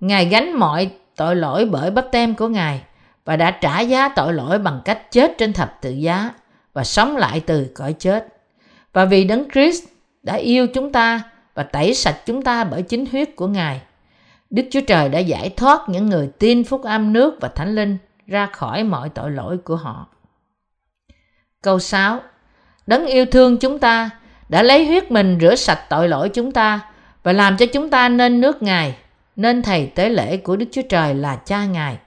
Ngài 0.00 0.26
gánh 0.26 0.52
mọi 0.58 0.90
tội 1.16 1.36
lỗi 1.36 1.64
bởi 1.64 1.90
bắp 1.90 2.06
tem 2.12 2.34
của 2.34 2.48
Ngài 2.48 2.82
và 3.24 3.36
đã 3.36 3.50
trả 3.50 3.80
giá 3.80 4.08
tội 4.08 4.32
lỗi 4.34 4.58
bằng 4.58 4.80
cách 4.84 5.12
chết 5.12 5.34
trên 5.38 5.52
thập 5.52 5.78
tự 5.80 5.90
giá 5.90 6.30
và 6.72 6.84
sống 6.84 7.16
lại 7.16 7.40
từ 7.46 7.66
cõi 7.74 7.94
chết. 7.98 8.26
Và 8.92 9.04
vì 9.04 9.24
Đấng 9.24 9.50
Christ 9.50 9.84
đã 10.22 10.34
yêu 10.34 10.66
chúng 10.74 10.92
ta 10.92 11.22
và 11.54 11.62
tẩy 11.62 11.94
sạch 11.94 12.16
chúng 12.26 12.42
ta 12.42 12.64
bởi 12.64 12.82
chính 12.82 13.06
huyết 13.06 13.36
của 13.36 13.46
Ngài. 13.46 13.80
Đức 14.50 14.62
Chúa 14.70 14.80
Trời 14.80 15.08
đã 15.08 15.18
giải 15.18 15.50
thoát 15.56 15.88
những 15.88 16.06
người 16.06 16.30
tin 16.38 16.64
phúc 16.64 16.82
âm 16.82 17.12
nước 17.12 17.38
và 17.40 17.48
thánh 17.48 17.74
linh 17.74 17.98
ra 18.26 18.46
khỏi 18.46 18.84
mọi 18.84 19.08
tội 19.08 19.30
lỗi 19.30 19.58
của 19.58 19.76
họ. 19.76 20.06
Câu 21.62 21.78
6. 21.78 22.20
Đấng 22.86 23.06
yêu 23.06 23.26
thương 23.26 23.58
chúng 23.58 23.78
ta 23.78 24.10
đã 24.48 24.62
lấy 24.62 24.86
huyết 24.86 25.10
mình 25.10 25.38
rửa 25.40 25.54
sạch 25.54 25.80
tội 25.88 26.08
lỗi 26.08 26.28
chúng 26.28 26.52
ta 26.52 26.80
và 27.22 27.32
làm 27.32 27.56
cho 27.56 27.66
chúng 27.66 27.90
ta 27.90 28.08
nên 28.08 28.40
nước 28.40 28.62
Ngài, 28.62 28.96
nên 29.36 29.62
thầy 29.62 29.86
tế 29.86 30.08
lễ 30.08 30.36
của 30.36 30.56
Đức 30.56 30.66
Chúa 30.72 30.82
Trời 30.88 31.14
là 31.14 31.36
cha 31.36 31.64
Ngài, 31.64 31.98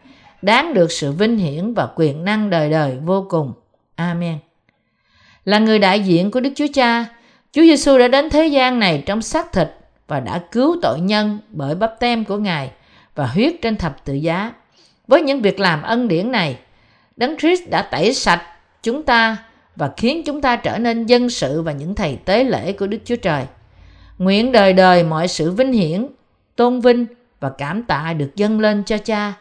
đáng 0.45 0.73
được 0.73 0.91
sự 0.91 1.11
vinh 1.11 1.37
hiển 1.37 1.73
và 1.73 1.87
quyền 1.95 2.25
năng 2.25 2.49
đời 2.49 2.69
đời 2.69 2.97
vô 3.05 3.25
cùng. 3.29 3.53
Amen. 3.95 4.37
Là 5.45 5.59
người 5.59 5.79
đại 5.79 5.99
diện 5.99 6.31
của 6.31 6.39
Đức 6.39 6.49
Chúa 6.55 6.67
Cha, 6.73 7.05
Chúa 7.51 7.61
Giêsu 7.61 7.97
đã 7.97 8.07
đến 8.07 8.29
thế 8.29 8.47
gian 8.47 8.79
này 8.79 9.03
trong 9.05 9.21
xác 9.21 9.53
thịt 9.53 9.67
và 10.07 10.19
đã 10.19 10.41
cứu 10.51 10.75
tội 10.81 10.99
nhân 10.99 11.39
bởi 11.49 11.75
bắp 11.75 11.99
tem 11.99 12.25
của 12.25 12.37
Ngài 12.37 12.71
và 13.15 13.27
huyết 13.27 13.53
trên 13.61 13.77
thập 13.77 14.05
tự 14.05 14.13
giá. 14.13 14.53
Với 15.07 15.21
những 15.21 15.41
việc 15.41 15.59
làm 15.59 15.81
ân 15.81 16.07
điển 16.07 16.31
này, 16.31 16.57
Đấng 17.17 17.37
Christ 17.37 17.69
đã 17.69 17.81
tẩy 17.81 18.13
sạch 18.13 18.41
chúng 18.83 19.03
ta 19.03 19.37
và 19.75 19.91
khiến 19.97 20.23
chúng 20.25 20.41
ta 20.41 20.55
trở 20.55 20.77
nên 20.77 21.05
dân 21.05 21.29
sự 21.29 21.61
và 21.61 21.71
những 21.71 21.95
thầy 21.95 22.17
tế 22.25 22.43
lễ 22.43 22.71
của 22.71 22.87
Đức 22.87 22.97
Chúa 23.05 23.15
Trời. 23.15 23.43
Nguyện 24.17 24.51
đời 24.51 24.73
đời 24.73 25.03
mọi 25.03 25.27
sự 25.27 25.51
vinh 25.51 25.73
hiển, 25.73 26.07
tôn 26.55 26.79
vinh 26.79 27.05
và 27.39 27.51
cảm 27.57 27.83
tạ 27.83 28.13
được 28.13 28.35
dâng 28.35 28.59
lên 28.59 28.83
cho 28.83 28.97
cha. 28.97 29.33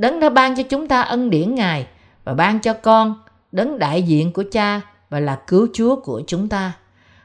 Đấng 0.00 0.20
đã 0.20 0.28
ban 0.28 0.56
cho 0.56 0.62
chúng 0.62 0.88
ta 0.88 1.00
ân 1.00 1.30
điển 1.30 1.54
Ngài 1.54 1.86
và 2.24 2.34
ban 2.34 2.60
cho 2.60 2.72
con, 2.72 3.14
đấng 3.52 3.78
đại 3.78 4.02
diện 4.02 4.32
của 4.32 4.44
cha 4.52 4.80
và 5.10 5.20
là 5.20 5.38
cứu 5.46 5.68
Chúa 5.72 5.96
của 5.96 6.22
chúng 6.26 6.48
ta. 6.48 6.72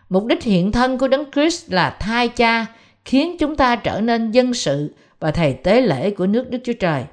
Mục 0.09 0.25
đích 0.25 0.43
hiện 0.43 0.71
thân 0.71 0.97
của 0.97 1.07
Đấng 1.07 1.31
Christ 1.31 1.71
là 1.71 1.89
thai 1.89 2.27
cha, 2.27 2.65
khiến 3.05 3.37
chúng 3.39 3.55
ta 3.55 3.75
trở 3.75 4.01
nên 4.01 4.31
dân 4.31 4.53
sự 4.53 4.93
và 5.19 5.31
thầy 5.31 5.53
tế 5.53 5.81
lễ 5.81 6.11
của 6.11 6.27
nước 6.27 6.49
Đức 6.49 6.57
Chúa 6.63 6.73
Trời. 6.73 7.03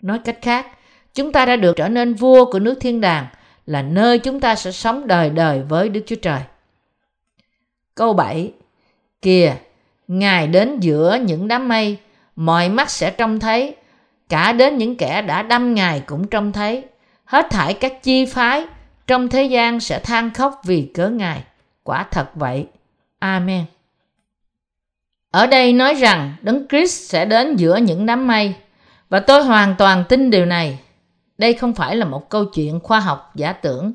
Nói 0.00 0.18
cách 0.18 0.38
khác, 0.42 0.66
chúng 1.14 1.32
ta 1.32 1.46
đã 1.46 1.56
được 1.56 1.76
trở 1.76 1.88
nên 1.88 2.14
vua 2.14 2.44
của 2.44 2.58
nước 2.58 2.74
thiên 2.80 3.00
đàng, 3.00 3.26
là 3.66 3.82
nơi 3.82 4.18
chúng 4.18 4.40
ta 4.40 4.54
sẽ 4.54 4.72
sống 4.72 5.06
đời 5.06 5.30
đời 5.30 5.62
với 5.62 5.88
Đức 5.88 6.00
Chúa 6.06 6.16
Trời. 6.16 6.40
Câu 7.94 8.12
7 8.12 8.52
Kìa, 9.22 9.54
Ngài 10.08 10.46
đến 10.46 10.80
giữa 10.80 11.18
những 11.26 11.48
đám 11.48 11.68
mây, 11.68 11.96
mọi 12.36 12.68
mắt 12.68 12.90
sẽ 12.90 13.10
trông 13.10 13.40
thấy, 13.40 13.76
cả 14.30 14.52
đến 14.52 14.78
những 14.78 14.96
kẻ 14.96 15.22
đã 15.22 15.42
đâm 15.42 15.74
Ngài 15.74 16.00
cũng 16.00 16.26
trông 16.26 16.52
thấy. 16.52 16.84
Hết 17.24 17.46
thảy 17.50 17.74
các 17.74 18.02
chi 18.02 18.26
phái 18.26 18.66
trong 19.06 19.28
thế 19.28 19.44
gian 19.44 19.80
sẽ 19.80 19.98
than 19.98 20.30
khóc 20.30 20.60
vì 20.64 20.90
cớ 20.94 21.08
Ngài. 21.08 21.42
Quả 21.82 22.06
thật 22.10 22.30
vậy. 22.34 22.66
Amen. 23.18 23.64
Ở 25.30 25.46
đây 25.46 25.72
nói 25.72 25.94
rằng 25.94 26.34
Đấng 26.42 26.68
Christ 26.68 27.10
sẽ 27.10 27.24
đến 27.24 27.56
giữa 27.56 27.76
những 27.76 28.06
đám 28.06 28.26
mây 28.26 28.54
và 29.08 29.20
tôi 29.20 29.44
hoàn 29.44 29.74
toàn 29.78 30.04
tin 30.08 30.30
điều 30.30 30.46
này. 30.46 30.78
Đây 31.38 31.52
không 31.52 31.74
phải 31.74 31.96
là 31.96 32.04
một 32.04 32.30
câu 32.30 32.44
chuyện 32.44 32.80
khoa 32.80 33.00
học 33.00 33.32
giả 33.34 33.52
tưởng. 33.52 33.92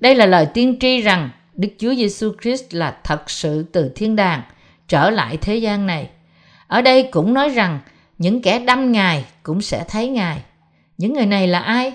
Đây 0.00 0.14
là 0.14 0.26
lời 0.26 0.46
tiên 0.54 0.76
tri 0.80 1.00
rằng 1.00 1.30
Đức 1.54 1.68
Chúa 1.78 1.94
Giêsu 1.94 2.32
Christ 2.42 2.74
là 2.74 2.96
thật 3.04 3.30
sự 3.30 3.64
từ 3.72 3.92
thiên 3.94 4.16
đàng 4.16 4.42
trở 4.88 5.10
lại 5.10 5.36
thế 5.36 5.56
gian 5.56 5.86
này. 5.86 6.10
Ở 6.66 6.82
đây 6.82 7.02
cũng 7.02 7.34
nói 7.34 7.48
rằng 7.48 7.78
những 8.18 8.42
kẻ 8.42 8.58
đâm 8.58 8.92
Ngài 8.92 9.24
cũng 9.42 9.60
sẽ 9.60 9.84
thấy 9.88 10.08
Ngài. 10.08 10.42
Những 10.98 11.12
người 11.12 11.26
này 11.26 11.48
là 11.48 11.58
ai? 11.58 11.92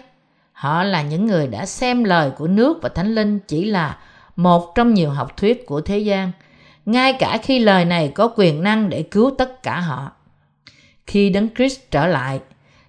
Họ 0.51 0.84
là 0.84 1.01
những 1.01 1.25
người 1.25 1.48
đã 1.48 1.66
xem 1.66 2.04
lời 2.04 2.32
của 2.38 2.48
nước 2.48 2.80
và 2.82 2.90
Thánh 2.90 3.16
Linh 3.16 3.40
chỉ 3.40 3.66
là 3.66 3.98
một 4.36 4.75
trong 4.75 4.94
nhiều 4.94 5.10
học 5.10 5.38
thuyết 5.38 5.66
của 5.66 5.82
thế 5.82 5.98
gian, 6.00 6.32
ngay 6.86 7.13
cả 7.13 7.38
khi 7.44 7.60
lời 7.60 7.86
này 7.86 8.12
có 8.16 8.34
quyền 8.36 8.63
năng 8.63 8.90
để 8.90 9.04
cứu 9.04 9.32
tất 9.38 9.63
cả 9.63 9.80
họ. 9.80 10.12
Khi 11.08 11.30
Đấng 11.30 11.48
Christ 11.56 11.80
trở 11.92 12.08
lại, 12.08 12.40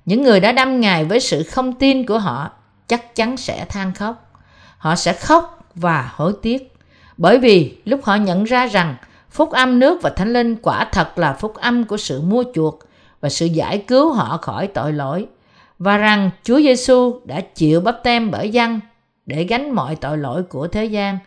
những 0.05 0.23
người 0.23 0.41
đã 0.41 0.53
đâm 0.53 0.81
Ngài 0.81 1.05
với 1.05 1.21
sự 1.21 1.43
không 1.43 1.73
tin 1.73 2.07
của 2.07 2.19
họ 2.19 2.51
chắc 2.87 3.15
chắn 3.15 3.37
sẽ 3.37 3.65
than 3.69 3.95
khóc. 3.95 4.33
Họ 4.79 4.97
sẽ 4.97 5.13
khóc 5.13 5.69
và 5.75 6.11
hối 6.15 6.33
tiếc, 6.43 6.77
bởi 7.17 7.39
vì 7.39 7.77
lúc 7.85 8.01
họ 8.05 8.15
nhận 8.15 8.45
ra 8.45 8.67
rằng 8.67 8.97
phúc 9.31 9.51
âm 9.51 9.79
nước 9.79 10.03
và 10.03 10.11
thánh 10.11 10.33
linh 10.33 10.57
quả 10.57 10.85
thật 10.93 11.19
là 11.19 11.33
phúc 11.33 11.55
âm 11.55 11.85
của 11.85 11.97
sự 11.97 12.21
mua 12.21 12.45
chuộc 12.55 12.79
và 13.23 13.29
sự 13.29 13.47
giải 13.47 13.79
cứu 13.79 14.13
họ 14.13 14.37
khỏi 14.37 14.67
tội 14.67 14.93
lỗi 14.93 15.27
và 15.79 15.97
rằng 15.97 16.31
Chúa 16.43 16.59
Giêsu 16.59 17.21
đã 17.25 17.41
chịu 17.41 17.81
bắp 17.81 17.97
tem 18.03 18.31
bởi 18.31 18.51
dân 18.51 18.81
để 19.27 19.45
gánh 19.45 19.71
mọi 19.71 19.97
tội 19.97 20.19
lỗi 20.19 20.43
của 20.43 20.69
thế 20.69 20.85
gian 20.85 21.19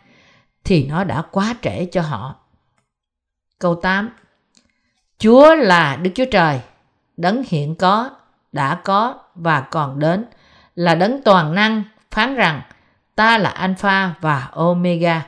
thì 0.64 0.86
nó 0.86 1.04
đã 1.04 1.22
quá 1.30 1.54
trễ 1.62 1.84
cho 1.84 2.02
họ. 2.02 2.34
Câu 3.58 3.74
8 3.74 4.10
Chúa 5.18 5.54
là 5.54 5.96
Đức 5.96 6.10
Chúa 6.14 6.24
Trời, 6.30 6.60
đấng 7.16 7.42
hiện 7.48 7.74
có, 7.74 8.10
đã 8.52 8.80
có 8.84 9.14
và 9.34 9.60
còn 9.60 9.98
đến, 9.98 10.24
là 10.74 10.94
đấng 10.94 11.22
toàn 11.22 11.54
năng, 11.54 11.82
phán 12.10 12.34
rằng 12.34 12.62
ta 13.14 13.38
là 13.38 13.50
Alpha 13.50 14.14
và 14.20 14.48
Omega. 14.52 15.26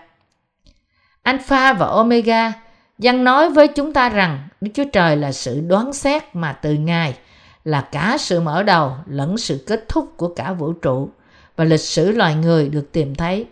Alpha 1.23 1.73
và 1.73 1.87
Omega 1.87 2.53
Giăng 2.99 3.25
nói 3.25 3.51
với 3.51 3.69
chúng 3.69 3.93
ta 3.93 4.09
rằng 4.09 4.49
Đức 4.61 4.71
Chúa 4.75 4.85
Trời 4.93 5.17
là 5.17 5.33
sự 5.33 5.61
đoán 5.61 5.93
xét 5.93 6.23
mà 6.33 6.53
từ 6.53 6.75
Ngài 6.75 7.15
là 7.65 7.81
cả 7.81 8.17
sự 8.21 8.41
mở 8.41 8.63
đầu 8.63 8.93
lẫn 9.07 9.39
sự 9.39 9.65
kết 9.67 9.89
thúc 9.89 10.13
của 10.17 10.29
cả 10.29 10.53
vũ 10.53 10.73
trụ 10.73 11.11
và 11.57 11.65
lịch 11.65 11.81
sử 11.81 12.11
loài 12.11 12.35
người 12.35 12.69
được 12.69 12.93
tìm 12.93 13.15
thấy. 13.15 13.47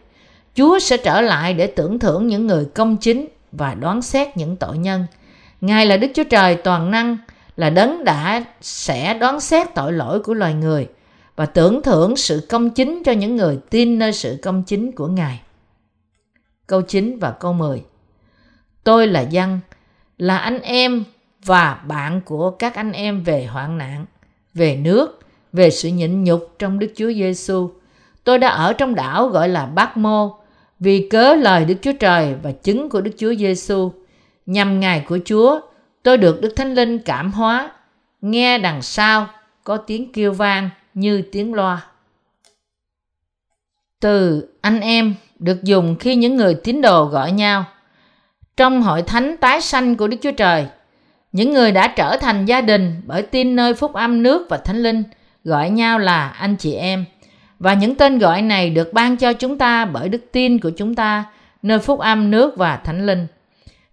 Chúa 0.54 0.78
sẽ 0.78 0.96
trở 0.96 1.20
lại 1.20 1.54
để 1.54 1.66
tưởng 1.66 1.98
thưởng 1.98 2.26
những 2.26 2.46
người 2.46 2.64
công 2.64 2.96
chính 2.96 3.26
và 3.52 3.74
đoán 3.74 4.02
xét 4.02 4.36
những 4.36 4.56
tội 4.56 4.78
nhân. 4.78 5.06
Ngài 5.60 5.86
là 5.86 5.96
Đức 5.96 6.08
Chúa 6.14 6.24
Trời 6.24 6.54
toàn 6.54 6.90
năng, 6.90 7.16
là 7.56 7.70
đấng 7.70 8.04
đã 8.04 8.44
sẽ 8.60 9.14
đoán 9.14 9.40
xét 9.40 9.74
tội 9.74 9.92
lỗi 9.92 10.20
của 10.20 10.34
loài 10.34 10.54
người 10.54 10.88
và 11.36 11.46
tưởng 11.46 11.82
thưởng 11.82 12.16
sự 12.16 12.46
công 12.48 12.70
chính 12.70 13.02
cho 13.04 13.12
những 13.12 13.36
người 13.36 13.58
tin 13.70 13.98
nơi 13.98 14.12
sự 14.12 14.38
công 14.42 14.62
chính 14.62 14.92
của 14.92 15.06
Ngài. 15.06 15.40
Câu 16.66 16.82
9 16.82 17.18
và 17.18 17.30
câu 17.30 17.52
10 17.52 17.82
Tôi 18.86 19.06
là 19.06 19.20
dân, 19.20 19.60
là 20.18 20.38
anh 20.38 20.60
em 20.60 21.04
và 21.44 21.80
bạn 21.86 22.20
của 22.20 22.50
các 22.50 22.74
anh 22.74 22.92
em 22.92 23.22
về 23.22 23.44
hoạn 23.44 23.78
nạn, 23.78 24.06
về 24.54 24.76
nước, 24.76 25.20
về 25.52 25.70
sự 25.70 25.88
nhịn 25.88 26.24
nhục 26.24 26.54
trong 26.58 26.78
Đức 26.78 26.92
Chúa 26.96 27.12
Giêsu. 27.12 27.70
Tôi 28.24 28.38
đã 28.38 28.48
ở 28.48 28.72
trong 28.72 28.94
đảo 28.94 29.28
gọi 29.28 29.48
là 29.48 29.66
Bác 29.66 29.96
Mô, 29.96 30.36
vì 30.80 31.08
cớ 31.08 31.34
lời 31.34 31.64
Đức 31.64 31.74
Chúa 31.82 31.92
Trời 32.00 32.34
và 32.42 32.52
chứng 32.52 32.90
của 32.90 33.00
Đức 33.00 33.10
Chúa 33.16 33.34
Giêsu. 33.34 33.92
Nhằm 34.46 34.80
ngày 34.80 35.04
của 35.08 35.18
Chúa, 35.24 35.60
tôi 36.02 36.18
được 36.18 36.40
Đức 36.40 36.52
Thánh 36.56 36.74
Linh 36.74 36.98
cảm 36.98 37.32
hóa, 37.32 37.70
nghe 38.20 38.58
đằng 38.58 38.82
sau 38.82 39.28
có 39.64 39.76
tiếng 39.76 40.12
kêu 40.12 40.32
vang 40.32 40.70
như 40.94 41.22
tiếng 41.32 41.54
loa. 41.54 41.86
Từ 44.00 44.48
anh 44.60 44.80
em 44.80 45.14
được 45.38 45.62
dùng 45.62 45.96
khi 46.00 46.14
những 46.16 46.36
người 46.36 46.54
tín 46.54 46.82
đồ 46.82 47.04
gọi 47.04 47.32
nhau. 47.32 47.64
Trong 48.56 48.82
hội 48.82 49.02
thánh 49.02 49.36
tái 49.36 49.60
sanh 49.60 49.96
của 49.96 50.08
Đức 50.08 50.16
Chúa 50.22 50.30
Trời, 50.30 50.66
những 51.32 51.52
người 51.52 51.72
đã 51.72 51.88
trở 51.88 52.16
thành 52.16 52.44
gia 52.44 52.60
đình 52.60 53.02
bởi 53.06 53.22
tin 53.22 53.56
nơi 53.56 53.74
phúc 53.74 53.92
âm 53.92 54.22
nước 54.22 54.46
và 54.50 54.56
thánh 54.56 54.82
linh 54.82 55.02
gọi 55.44 55.70
nhau 55.70 55.98
là 55.98 56.28
anh 56.28 56.56
chị 56.56 56.74
em. 56.74 57.04
Và 57.58 57.74
những 57.74 57.94
tên 57.94 58.18
gọi 58.18 58.42
này 58.42 58.70
được 58.70 58.92
ban 58.92 59.16
cho 59.16 59.32
chúng 59.32 59.58
ta 59.58 59.84
bởi 59.84 60.08
đức 60.08 60.32
tin 60.32 60.58
của 60.58 60.70
chúng 60.70 60.94
ta 60.94 61.24
nơi 61.62 61.78
phúc 61.78 61.98
âm 61.98 62.30
nước 62.30 62.56
và 62.56 62.76
thánh 62.76 63.06
linh. 63.06 63.26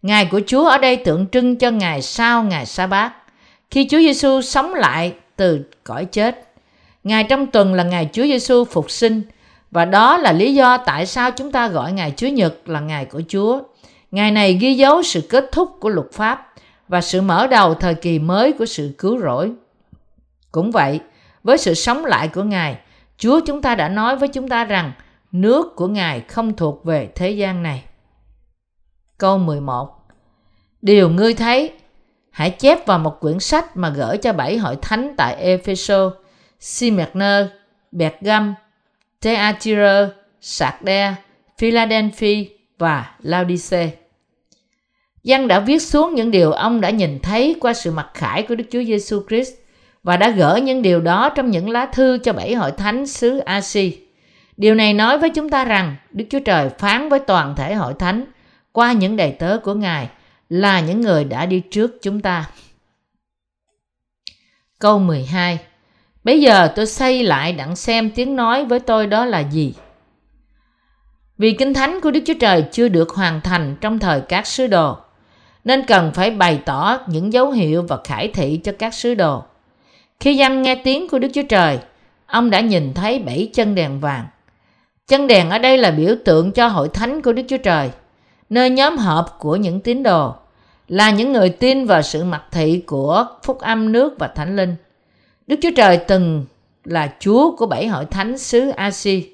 Ngày 0.01 0.25
của 0.25 0.41
Chúa 0.47 0.65
ở 0.65 0.77
đây 0.77 0.95
tượng 0.95 1.27
trưng 1.27 1.55
cho 1.55 1.71
ngày 1.71 2.01
sau 2.01 2.43
ngày 2.43 2.65
sa 2.65 2.87
bát 2.87 3.13
khi 3.71 3.87
Chúa 3.89 3.99
Giêsu 3.99 4.41
sống 4.41 4.73
lại 4.73 5.13
từ 5.35 5.61
cõi 5.83 6.05
chết. 6.05 6.47
Ngày 7.03 7.23
trong 7.23 7.47
tuần 7.47 7.73
là 7.73 7.83
ngày 7.83 8.09
Chúa 8.13 8.23
Giêsu 8.23 8.65
phục 8.65 8.91
sinh 8.91 9.21
và 9.71 9.85
đó 9.85 10.17
là 10.17 10.31
lý 10.31 10.53
do 10.53 10.77
tại 10.77 11.05
sao 11.05 11.31
chúng 11.31 11.51
ta 11.51 11.67
gọi 11.67 11.91
ngày 11.91 12.13
Chúa 12.17 12.27
Nhật 12.27 12.69
là 12.69 12.79
ngày 12.79 13.05
của 13.05 13.21
Chúa. 13.27 13.59
Ngày 14.13 14.31
này 14.31 14.53
ghi 14.53 14.73
dấu 14.73 15.03
sự 15.03 15.21
kết 15.29 15.49
thúc 15.51 15.77
của 15.79 15.89
luật 15.89 16.11
pháp 16.11 16.53
và 16.87 17.01
sự 17.01 17.21
mở 17.21 17.47
đầu 17.47 17.73
thời 17.73 17.95
kỳ 17.95 18.19
mới 18.19 18.53
của 18.53 18.65
sự 18.65 18.95
cứu 18.97 19.19
rỗi. 19.19 19.51
Cũng 20.51 20.71
vậy, 20.71 20.99
với 21.43 21.57
sự 21.57 21.73
sống 21.73 22.05
lại 22.05 22.27
của 22.27 22.43
Ngài, 22.43 22.77
Chúa 23.17 23.39
chúng 23.45 23.61
ta 23.61 23.75
đã 23.75 23.89
nói 23.89 24.15
với 24.15 24.27
chúng 24.27 24.49
ta 24.49 24.63
rằng 24.63 24.91
nước 25.31 25.75
của 25.75 25.87
Ngài 25.87 26.21
không 26.21 26.55
thuộc 26.55 26.85
về 26.85 27.09
thế 27.15 27.29
gian 27.29 27.63
này. 27.63 27.83
Câu 29.17 29.37
11 29.37 30.07
Điều 30.81 31.09
ngươi 31.09 31.33
thấy, 31.33 31.71
hãy 32.31 32.49
chép 32.49 32.85
vào 32.85 32.99
một 32.99 33.19
quyển 33.19 33.39
sách 33.39 33.77
mà 33.77 33.89
gửi 33.89 34.17
cho 34.17 34.33
bảy 34.33 34.57
hội 34.57 34.77
thánh 34.81 35.13
tại 35.17 35.35
Epheso, 35.35 36.11
Smyrna, 36.59 37.49
Bergam, 37.91 38.55
Thyatira, 39.21 40.09
Sardes, 40.41 41.13
Philadelphia 41.57 42.45
và 42.77 43.15
Laodice. 43.19 44.02
Giăng 45.23 45.47
đã 45.47 45.59
viết 45.59 45.81
xuống 45.81 46.15
những 46.15 46.31
điều 46.31 46.51
ông 46.51 46.81
đã 46.81 46.89
nhìn 46.89 47.19
thấy 47.19 47.55
qua 47.59 47.73
sự 47.73 47.91
mặc 47.91 48.07
khải 48.13 48.43
của 48.43 48.55
Đức 48.55 48.63
Chúa 48.71 48.83
Giêsu 48.83 49.21
Christ 49.27 49.53
và 50.03 50.17
đã 50.17 50.29
gỡ 50.29 50.59
những 50.63 50.81
điều 50.81 51.01
đó 51.01 51.29
trong 51.29 51.51
những 51.51 51.69
lá 51.69 51.85
thư 51.85 52.17
cho 52.17 52.33
bảy 52.33 52.53
hội 52.53 52.71
thánh 52.71 53.07
xứ 53.07 53.37
Asi. 53.37 53.97
Điều 54.57 54.75
này 54.75 54.93
nói 54.93 55.17
với 55.17 55.29
chúng 55.29 55.49
ta 55.49 55.65
rằng 55.65 55.95
Đức 56.11 56.25
Chúa 56.29 56.39
Trời 56.39 56.69
phán 56.69 57.09
với 57.09 57.19
toàn 57.19 57.55
thể 57.55 57.73
hội 57.73 57.93
thánh 57.99 58.25
qua 58.71 58.91
những 58.93 59.15
đầy 59.15 59.31
tớ 59.31 59.57
của 59.63 59.73
Ngài 59.73 60.09
là 60.49 60.79
những 60.79 61.01
người 61.01 61.23
đã 61.23 61.45
đi 61.45 61.59
trước 61.59 62.01
chúng 62.01 62.21
ta. 62.21 62.45
Câu 64.79 64.99
12 64.99 65.59
Bây 66.23 66.41
giờ 66.41 66.67
tôi 66.75 66.85
xây 66.85 67.23
lại 67.23 67.53
đặng 67.53 67.75
xem 67.75 68.09
tiếng 68.09 68.35
nói 68.35 68.65
với 68.65 68.79
tôi 68.79 69.07
đó 69.07 69.25
là 69.25 69.39
gì. 69.39 69.75
Vì 71.37 71.53
kinh 71.53 71.73
thánh 71.73 72.01
của 72.01 72.11
Đức 72.11 72.19
Chúa 72.25 72.33
Trời 72.39 72.65
chưa 72.71 72.87
được 72.87 73.09
hoàn 73.09 73.41
thành 73.41 73.75
trong 73.81 73.99
thời 73.99 74.21
các 74.21 74.47
sứ 74.47 74.67
đồ, 74.67 74.97
nên 75.63 75.85
cần 75.85 76.11
phải 76.13 76.31
bày 76.31 76.59
tỏ 76.65 76.97
những 77.07 77.33
dấu 77.33 77.51
hiệu 77.51 77.81
và 77.81 77.97
khải 78.03 78.27
thị 78.27 78.59
cho 78.63 78.71
các 78.79 78.93
sứ 78.93 79.15
đồ. 79.15 79.43
Khi 80.19 80.35
dân 80.35 80.61
nghe 80.61 80.75
tiếng 80.75 81.09
của 81.09 81.19
Đức 81.19 81.27
Chúa 81.33 81.43
Trời, 81.49 81.79
ông 82.25 82.49
đã 82.49 82.59
nhìn 82.59 82.93
thấy 82.93 83.19
bảy 83.19 83.49
chân 83.53 83.75
đèn 83.75 83.99
vàng. 83.99 84.25
Chân 85.07 85.27
đèn 85.27 85.49
ở 85.49 85.57
đây 85.57 85.77
là 85.77 85.91
biểu 85.91 86.15
tượng 86.25 86.51
cho 86.51 86.67
hội 86.67 86.89
thánh 86.89 87.21
của 87.21 87.33
Đức 87.33 87.43
Chúa 87.47 87.57
Trời, 87.57 87.91
nơi 88.49 88.69
nhóm 88.69 88.97
họp 88.97 89.39
của 89.39 89.55
những 89.55 89.79
tín 89.79 90.03
đồ, 90.03 90.35
là 90.87 91.11
những 91.11 91.31
người 91.31 91.49
tin 91.49 91.85
vào 91.85 92.01
sự 92.01 92.23
mặc 92.23 92.43
thị 92.51 92.83
của 92.87 93.25
phúc 93.43 93.59
âm 93.59 93.91
nước 93.91 94.15
và 94.19 94.27
thánh 94.27 94.55
linh. 94.55 94.75
Đức 95.47 95.55
Chúa 95.61 95.71
Trời 95.75 95.97
từng 95.97 96.45
là 96.83 97.13
Chúa 97.19 97.55
của 97.55 97.65
bảy 97.65 97.87
hội 97.87 98.05
thánh 98.05 98.37
xứ 98.37 98.69
Asi. 98.69 99.29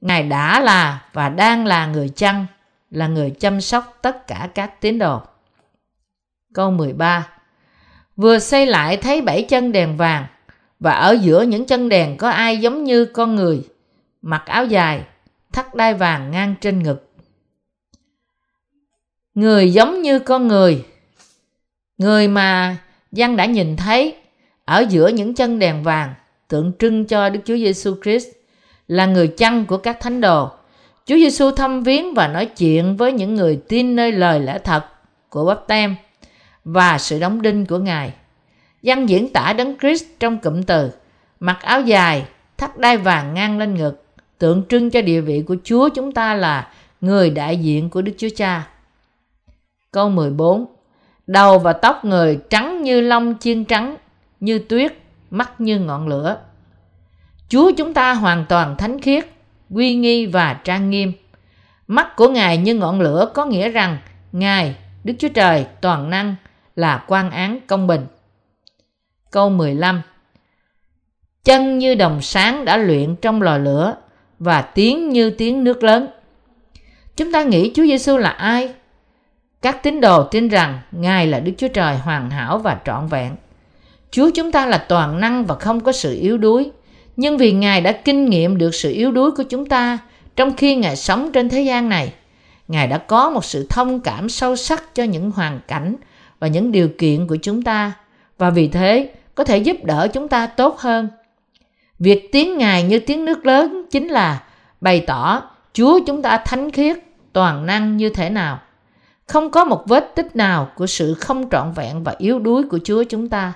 Ngài 0.00 0.22
đã 0.22 0.60
là 0.60 1.04
và 1.12 1.28
đang 1.28 1.66
là 1.66 1.86
người 1.86 2.08
chăn, 2.08 2.46
là 2.90 3.06
người 3.06 3.30
chăm 3.30 3.60
sóc 3.60 3.98
tất 4.02 4.26
cả 4.26 4.48
các 4.54 4.80
tín 4.80 4.98
đồ. 4.98 5.20
Câu 6.52 6.70
13 6.70 7.28
Vừa 8.16 8.38
xây 8.38 8.66
lại 8.66 8.96
thấy 8.96 9.20
bảy 9.20 9.42
chân 9.42 9.72
đèn 9.72 9.96
vàng, 9.96 10.26
và 10.80 10.92
ở 10.92 11.16
giữa 11.20 11.42
những 11.42 11.66
chân 11.66 11.88
đèn 11.88 12.16
có 12.16 12.30
ai 12.30 12.56
giống 12.56 12.84
như 12.84 13.04
con 13.04 13.34
người, 13.34 13.62
mặc 14.22 14.42
áo 14.46 14.64
dài, 14.64 15.04
thắt 15.52 15.74
đai 15.74 15.94
vàng 15.94 16.30
ngang 16.30 16.54
trên 16.60 16.82
ngực. 16.82 17.12
Người 19.34 19.72
giống 19.72 20.02
như 20.02 20.18
con 20.18 20.48
người, 20.48 20.84
người 21.98 22.28
mà 22.28 22.76
giăng 23.12 23.36
đã 23.36 23.46
nhìn 23.46 23.76
thấy 23.76 24.16
ở 24.64 24.84
giữa 24.88 25.08
những 25.08 25.34
chân 25.34 25.58
đèn 25.58 25.82
vàng 25.82 26.14
tượng 26.48 26.72
trưng 26.78 27.04
cho 27.04 27.28
Đức 27.28 27.40
Chúa 27.44 27.56
Giêsu 27.56 27.94
Christ 28.02 28.28
là 28.88 29.06
người 29.06 29.28
chăn 29.28 29.66
của 29.66 29.76
các 29.76 30.00
thánh 30.00 30.20
đồ. 30.20 30.50
Chúa 31.06 31.16
Giêsu 31.16 31.50
thăm 31.50 31.82
viếng 31.82 32.14
và 32.14 32.28
nói 32.28 32.46
chuyện 32.46 32.96
với 32.96 33.12
những 33.12 33.34
người 33.34 33.60
tin 33.68 33.96
nơi 33.96 34.12
lời 34.12 34.40
lẽ 34.40 34.58
thật 34.64 34.84
của 35.28 35.44
bắp 35.44 35.66
tem 35.66 35.96
và 36.64 36.98
sự 36.98 37.18
đóng 37.18 37.42
đinh 37.42 37.66
của 37.66 37.78
Ngài. 37.78 38.12
Văn 38.82 39.06
diễn 39.06 39.32
tả 39.32 39.52
đấng 39.52 39.78
Christ 39.78 40.04
trong 40.20 40.38
cụm 40.38 40.62
từ 40.62 40.90
mặc 41.40 41.58
áo 41.62 41.80
dài, 41.80 42.26
thắt 42.58 42.78
đai 42.78 42.96
vàng 42.96 43.34
ngang 43.34 43.58
lên 43.58 43.74
ngực, 43.74 44.04
tượng 44.38 44.62
trưng 44.68 44.90
cho 44.90 45.02
địa 45.02 45.20
vị 45.20 45.42
của 45.42 45.56
Chúa 45.64 45.88
chúng 45.88 46.12
ta 46.12 46.34
là 46.34 46.72
người 47.00 47.30
đại 47.30 47.56
diện 47.56 47.90
của 47.90 48.02
Đức 48.02 48.12
Chúa 48.18 48.28
Cha. 48.36 48.68
Câu 49.90 50.08
14 50.08 50.66
Đầu 51.26 51.58
và 51.58 51.72
tóc 51.72 52.04
người 52.04 52.38
trắng 52.50 52.82
như 52.82 53.00
lông 53.00 53.38
chiên 53.38 53.64
trắng, 53.64 53.96
như 54.40 54.58
tuyết, 54.58 54.92
mắt 55.30 55.60
như 55.60 55.80
ngọn 55.80 56.08
lửa. 56.08 56.38
Chúa 57.48 57.72
chúng 57.76 57.94
ta 57.94 58.14
hoàn 58.14 58.46
toàn 58.48 58.76
thánh 58.76 59.00
khiết, 59.00 59.24
uy 59.70 59.94
nghi 59.94 60.26
và 60.26 60.60
trang 60.64 60.90
nghiêm. 60.90 61.12
Mắt 61.86 62.16
của 62.16 62.28
Ngài 62.28 62.58
như 62.58 62.74
ngọn 62.74 63.00
lửa 63.00 63.30
có 63.34 63.44
nghĩa 63.44 63.68
rằng 63.68 63.98
Ngài, 64.32 64.76
Đức 65.04 65.14
Chúa 65.18 65.28
Trời 65.28 65.66
toàn 65.80 66.10
năng 66.10 66.34
là 66.76 67.04
quan 67.06 67.30
án 67.30 67.60
công 67.66 67.86
bình. 67.86 68.06
Câu 69.30 69.50
15 69.50 70.02
Chân 71.44 71.78
như 71.78 71.94
đồng 71.94 72.22
sáng 72.22 72.64
đã 72.64 72.76
luyện 72.76 73.16
trong 73.16 73.42
lò 73.42 73.58
lửa 73.58 73.96
và 74.38 74.62
tiếng 74.62 75.08
như 75.08 75.30
tiếng 75.30 75.64
nước 75.64 75.82
lớn. 75.82 76.08
Chúng 77.16 77.32
ta 77.32 77.42
nghĩ 77.42 77.72
Chúa 77.74 77.82
Giêsu 77.82 78.16
là 78.16 78.30
ai? 78.30 78.74
Các 79.62 79.82
tín 79.82 80.00
đồ 80.00 80.24
tin 80.24 80.48
rằng 80.48 80.80
Ngài 80.92 81.26
là 81.26 81.40
Đức 81.40 81.52
Chúa 81.58 81.68
Trời 81.68 81.96
hoàn 81.96 82.30
hảo 82.30 82.58
và 82.58 82.80
trọn 82.84 83.06
vẹn. 83.06 83.36
Chúa 84.10 84.30
chúng 84.34 84.52
ta 84.52 84.66
là 84.66 84.78
toàn 84.78 85.20
năng 85.20 85.44
và 85.44 85.54
không 85.54 85.80
có 85.80 85.92
sự 85.92 86.18
yếu 86.20 86.38
đuối. 86.38 86.70
Nhưng 87.16 87.38
vì 87.38 87.52
Ngài 87.52 87.80
đã 87.80 87.92
kinh 87.92 88.26
nghiệm 88.30 88.58
được 88.58 88.74
sự 88.74 88.92
yếu 88.92 89.10
đuối 89.10 89.30
của 89.30 89.42
chúng 89.42 89.66
ta 89.66 89.98
trong 90.36 90.56
khi 90.56 90.76
Ngài 90.76 90.96
sống 90.96 91.32
trên 91.32 91.48
thế 91.48 91.62
gian 91.62 91.88
này, 91.88 92.12
Ngài 92.68 92.86
đã 92.86 92.98
có 92.98 93.30
một 93.30 93.44
sự 93.44 93.66
thông 93.68 94.00
cảm 94.00 94.28
sâu 94.28 94.56
sắc 94.56 94.94
cho 94.94 95.04
những 95.04 95.30
hoàn 95.30 95.60
cảnh 95.68 95.96
và 96.42 96.48
những 96.48 96.72
điều 96.72 96.88
kiện 96.98 97.26
của 97.26 97.36
chúng 97.36 97.62
ta 97.62 97.92
và 98.38 98.50
vì 98.50 98.68
thế 98.68 99.10
có 99.34 99.44
thể 99.44 99.58
giúp 99.58 99.76
đỡ 99.84 100.08
chúng 100.12 100.28
ta 100.28 100.46
tốt 100.46 100.78
hơn. 100.78 101.08
Việc 101.98 102.28
tiếng 102.32 102.58
Ngài 102.58 102.82
như 102.82 102.98
tiếng 102.98 103.24
nước 103.24 103.46
lớn 103.46 103.82
chính 103.90 104.08
là 104.08 104.42
bày 104.80 105.04
tỏ 105.06 105.42
Chúa 105.72 106.00
chúng 106.06 106.22
ta 106.22 106.38
thánh 106.38 106.70
khiết, 106.70 106.98
toàn 107.32 107.66
năng 107.66 107.96
như 107.96 108.08
thế 108.08 108.30
nào. 108.30 108.60
Không 109.26 109.50
có 109.50 109.64
một 109.64 109.84
vết 109.88 110.12
tích 110.14 110.36
nào 110.36 110.70
của 110.76 110.86
sự 110.86 111.14
không 111.14 111.48
trọn 111.50 111.72
vẹn 111.72 112.04
và 112.04 112.14
yếu 112.18 112.38
đuối 112.38 112.62
của 112.62 112.78
Chúa 112.84 113.04
chúng 113.04 113.28
ta. 113.28 113.52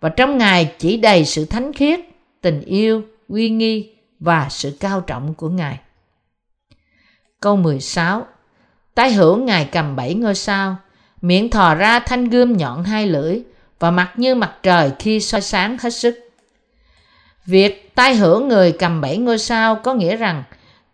Và 0.00 0.08
trong 0.08 0.38
Ngài 0.38 0.74
chỉ 0.78 0.96
đầy 0.96 1.24
sự 1.24 1.44
thánh 1.44 1.72
khiết, 1.72 2.00
tình 2.40 2.60
yêu, 2.60 3.02
uy 3.28 3.50
nghi 3.50 3.94
và 4.20 4.46
sự 4.50 4.76
cao 4.80 5.00
trọng 5.00 5.34
của 5.34 5.48
Ngài. 5.48 5.80
Câu 7.40 7.56
16 7.56 8.26
Tái 8.94 9.12
hữu 9.12 9.36
Ngài 9.36 9.68
cầm 9.72 9.96
bảy 9.96 10.14
ngôi 10.14 10.34
sao, 10.34 10.76
miệng 11.22 11.50
thò 11.50 11.74
ra 11.74 11.98
thanh 11.98 12.24
gươm 12.24 12.56
nhọn 12.56 12.84
hai 12.84 13.06
lưỡi 13.06 13.40
và 13.78 13.90
mặt 13.90 14.12
như 14.16 14.34
mặt 14.34 14.52
trời 14.62 14.92
khi 14.98 15.20
soi 15.20 15.40
sáng 15.40 15.78
hết 15.80 15.90
sức. 15.90 16.30
Việc 17.46 17.94
tai 17.94 18.16
hưởng 18.16 18.48
người 18.48 18.72
cầm 18.72 19.00
bảy 19.00 19.16
ngôi 19.16 19.38
sao 19.38 19.74
có 19.74 19.94
nghĩa 19.94 20.16
rằng 20.16 20.42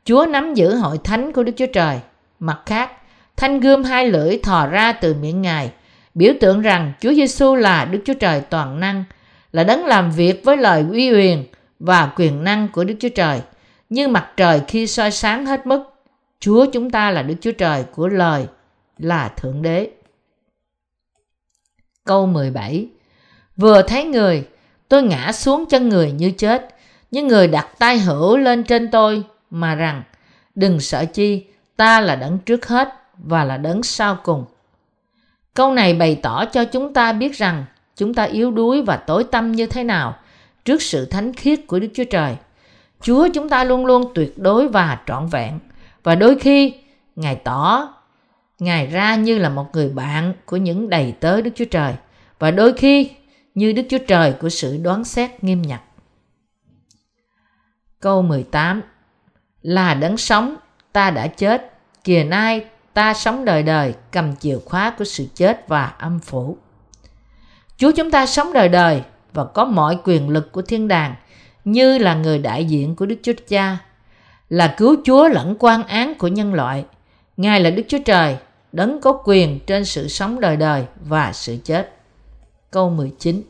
Chúa 0.05 0.27
nắm 0.27 0.55
giữ 0.55 0.75
hội 0.75 0.99
thánh 1.05 1.33
của 1.33 1.43
Đức 1.43 1.53
Chúa 1.57 1.67
Trời. 1.67 1.99
Mặt 2.39 2.59
khác, 2.67 2.91
thanh 3.37 3.61
gươm 3.61 3.85
hai 3.85 4.09
lưỡi 4.09 4.39
thò 4.39 4.67
ra 4.67 4.93
từ 4.93 5.15
miệng 5.15 5.43
Ngài, 5.43 5.71
biểu 6.15 6.33
tượng 6.41 6.61
rằng 6.61 6.93
Chúa 7.01 7.13
Giêsu 7.13 7.55
là 7.55 7.85
Đức 7.85 7.99
Chúa 8.05 8.15
Trời 8.15 8.41
toàn 8.41 8.81
năng, 8.81 9.05
là 9.53 9.65
đấng 9.65 9.87
làm 9.87 10.11
việc 10.11 10.45
với 10.45 10.57
lời 10.57 10.85
uy 10.91 11.13
quyền 11.13 11.45
và 11.81 12.13
quyền 12.17 12.45
năng 12.45 12.69
của 12.69 12.85
Đức 12.85 12.95
Chúa 13.01 13.09
Trời. 13.09 13.41
Như 13.91 14.09
mặt 14.09 14.29
trời 14.37 14.61
khi 14.69 14.87
soi 14.87 15.11
sáng 15.11 15.47
hết 15.47 15.67
mức, 15.67 15.83
Chúa 16.41 16.67
chúng 16.67 16.91
ta 16.91 17.11
là 17.11 17.23
Đức 17.23 17.35
Chúa 17.41 17.53
Trời 17.53 17.85
của 17.95 18.09
lời, 18.09 18.47
là 18.99 19.29
Thượng 19.29 19.63
Đế. 19.63 19.91
Câu 22.05 22.27
17 22.27 22.89
Vừa 23.57 23.83
thấy 23.83 24.05
người, 24.05 24.49
tôi 24.89 25.03
ngã 25.03 25.33
xuống 25.33 25.65
chân 25.69 25.89
người 25.89 26.13
như 26.13 26.31
chết, 26.31 26.69
nhưng 27.11 27.29
người 27.29 27.49
đặt 27.49 27.67
tay 27.79 27.99
hữu 27.99 28.37
lên 28.37 28.65
trên 28.65 28.91
tôi 28.91 29.23
mà 29.51 29.75
rằng 29.75 30.03
đừng 30.55 30.81
sợ 30.81 31.05
chi, 31.05 31.45
ta 31.77 32.01
là 32.01 32.17
đấng 32.17 32.39
trước 32.39 32.67
hết 32.67 32.89
và 33.19 33.45
là 33.45 33.57
đấng 33.57 33.83
sau 33.83 34.19
cùng. 34.23 34.45
Câu 35.55 35.73
này 35.73 35.95
bày 35.95 36.19
tỏ 36.23 36.45
cho 36.45 36.65
chúng 36.65 36.93
ta 36.93 37.13
biết 37.13 37.35
rằng 37.35 37.65
chúng 37.97 38.15
ta 38.15 38.23
yếu 38.23 38.51
đuối 38.51 38.83
và 38.83 38.97
tối 38.97 39.25
tâm 39.25 39.53
như 39.53 39.67
thế 39.67 39.85
nào 39.85 40.15
trước 40.65 40.83
sự 40.83 41.05
thánh 41.05 41.33
khiết 41.33 41.61
của 41.67 41.79
Đức 41.79 41.89
Chúa 41.95 42.05
Trời. 42.05 42.37
Chúa 43.01 43.29
chúng 43.35 43.49
ta 43.49 43.65
luôn 43.65 43.87
luôn 43.87 44.13
tuyệt 44.15 44.39
đối 44.39 44.69
và 44.69 44.99
trọn 45.07 45.27
vẹn 45.27 45.59
và 46.03 46.15
đôi 46.15 46.39
khi 46.39 46.75
Ngài 47.17 47.37
tỏ 47.37 47.89
Ngài 48.63 48.87
ra 48.87 49.17
như 49.17 49.39
là 49.39 49.49
một 49.49 49.67
người 49.73 49.89
bạn 49.89 50.35
của 50.47 50.57
những 50.57 50.91
đầy 50.91 51.15
tớ 51.21 51.41
Đức 51.41 51.51
Chúa 51.55 51.65
Trời 51.65 51.95
và 52.39 52.51
đôi 52.51 52.73
khi 52.73 53.11
như 53.55 53.73
Đức 53.73 53.83
Chúa 53.91 53.99
Trời 53.99 54.33
của 54.33 54.49
sự 54.49 54.77
đoán 54.83 55.05
xét 55.05 55.45
nghiêm 55.45 55.63
nhặt. 55.63 55.83
Câu 58.01 58.23
18 58.23 58.83
Là 59.63 59.95
đấng 59.95 60.17
sống, 60.17 60.57
ta 60.93 61.11
đã 61.11 61.27
chết, 61.27 61.73
kìa 62.05 62.25
nay 62.25 62.65
ta 62.95 63.15
sống 63.15 63.45
đời 63.45 63.63
đời 63.63 63.95
cầm 64.11 64.37
chìa 64.37 64.59
khóa 64.65 64.95
của 64.99 65.05
sự 65.05 65.27
chết 65.35 65.69
và 65.69 65.87
âm 65.87 66.19
phủ. 66.19 66.57
Chúa 67.77 67.93
chúng 67.97 68.11
ta 68.11 68.27
sống 68.27 68.53
đời 68.53 68.69
đời 68.69 69.03
và 69.33 69.45
có 69.45 69.65
mọi 69.65 69.99
quyền 70.05 70.29
lực 70.29 70.53
của 70.53 70.63
thiên 70.63 70.89
đàng 70.89 71.15
như 71.65 71.99
là 71.99 72.15
người 72.15 72.39
đại 72.39 72.65
diện 72.65 72.97
của 72.97 73.07
Đức 73.07 73.17
Chúa 73.23 73.33
Cha, 73.49 73.79
là 74.49 74.75
cứu 74.77 74.97
Chúa 75.05 75.29
lẫn 75.29 75.57
quan 75.59 75.87
án 75.87 76.15
của 76.15 76.29
nhân 76.29 76.55
loại. 76.55 76.85
Ngài 77.37 77.61
là 77.61 77.71
Đức 77.71 77.83
Chúa 77.89 77.99
Trời, 78.05 78.37
đấng 78.73 79.01
có 79.01 79.23
quyền 79.25 79.61
trên 79.67 79.85
sự 79.85 80.09
sống 80.09 80.41
đời 80.41 80.57
đời 80.57 80.85
và 81.05 81.33
sự 81.33 81.57
chết. 81.65 81.93
Câu 82.71 82.91
19 82.91 83.43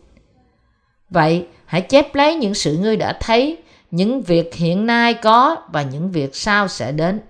Vậy, 1.11 1.47
hãy 1.67 1.81
chép 1.81 2.15
lấy 2.15 2.35
những 2.35 2.55
sự 2.55 2.77
ngươi 2.77 2.97
đã 2.97 3.19
thấy, 3.21 3.59
những 3.91 4.23
việc 4.23 4.55
hiện 4.55 4.87
nay 4.87 5.15
có 5.15 5.57
và 5.73 5.83
những 5.83 6.11
việc 6.11 6.37
sau 6.37 6.69
sẽ 6.69 6.93
đến. 6.93 7.21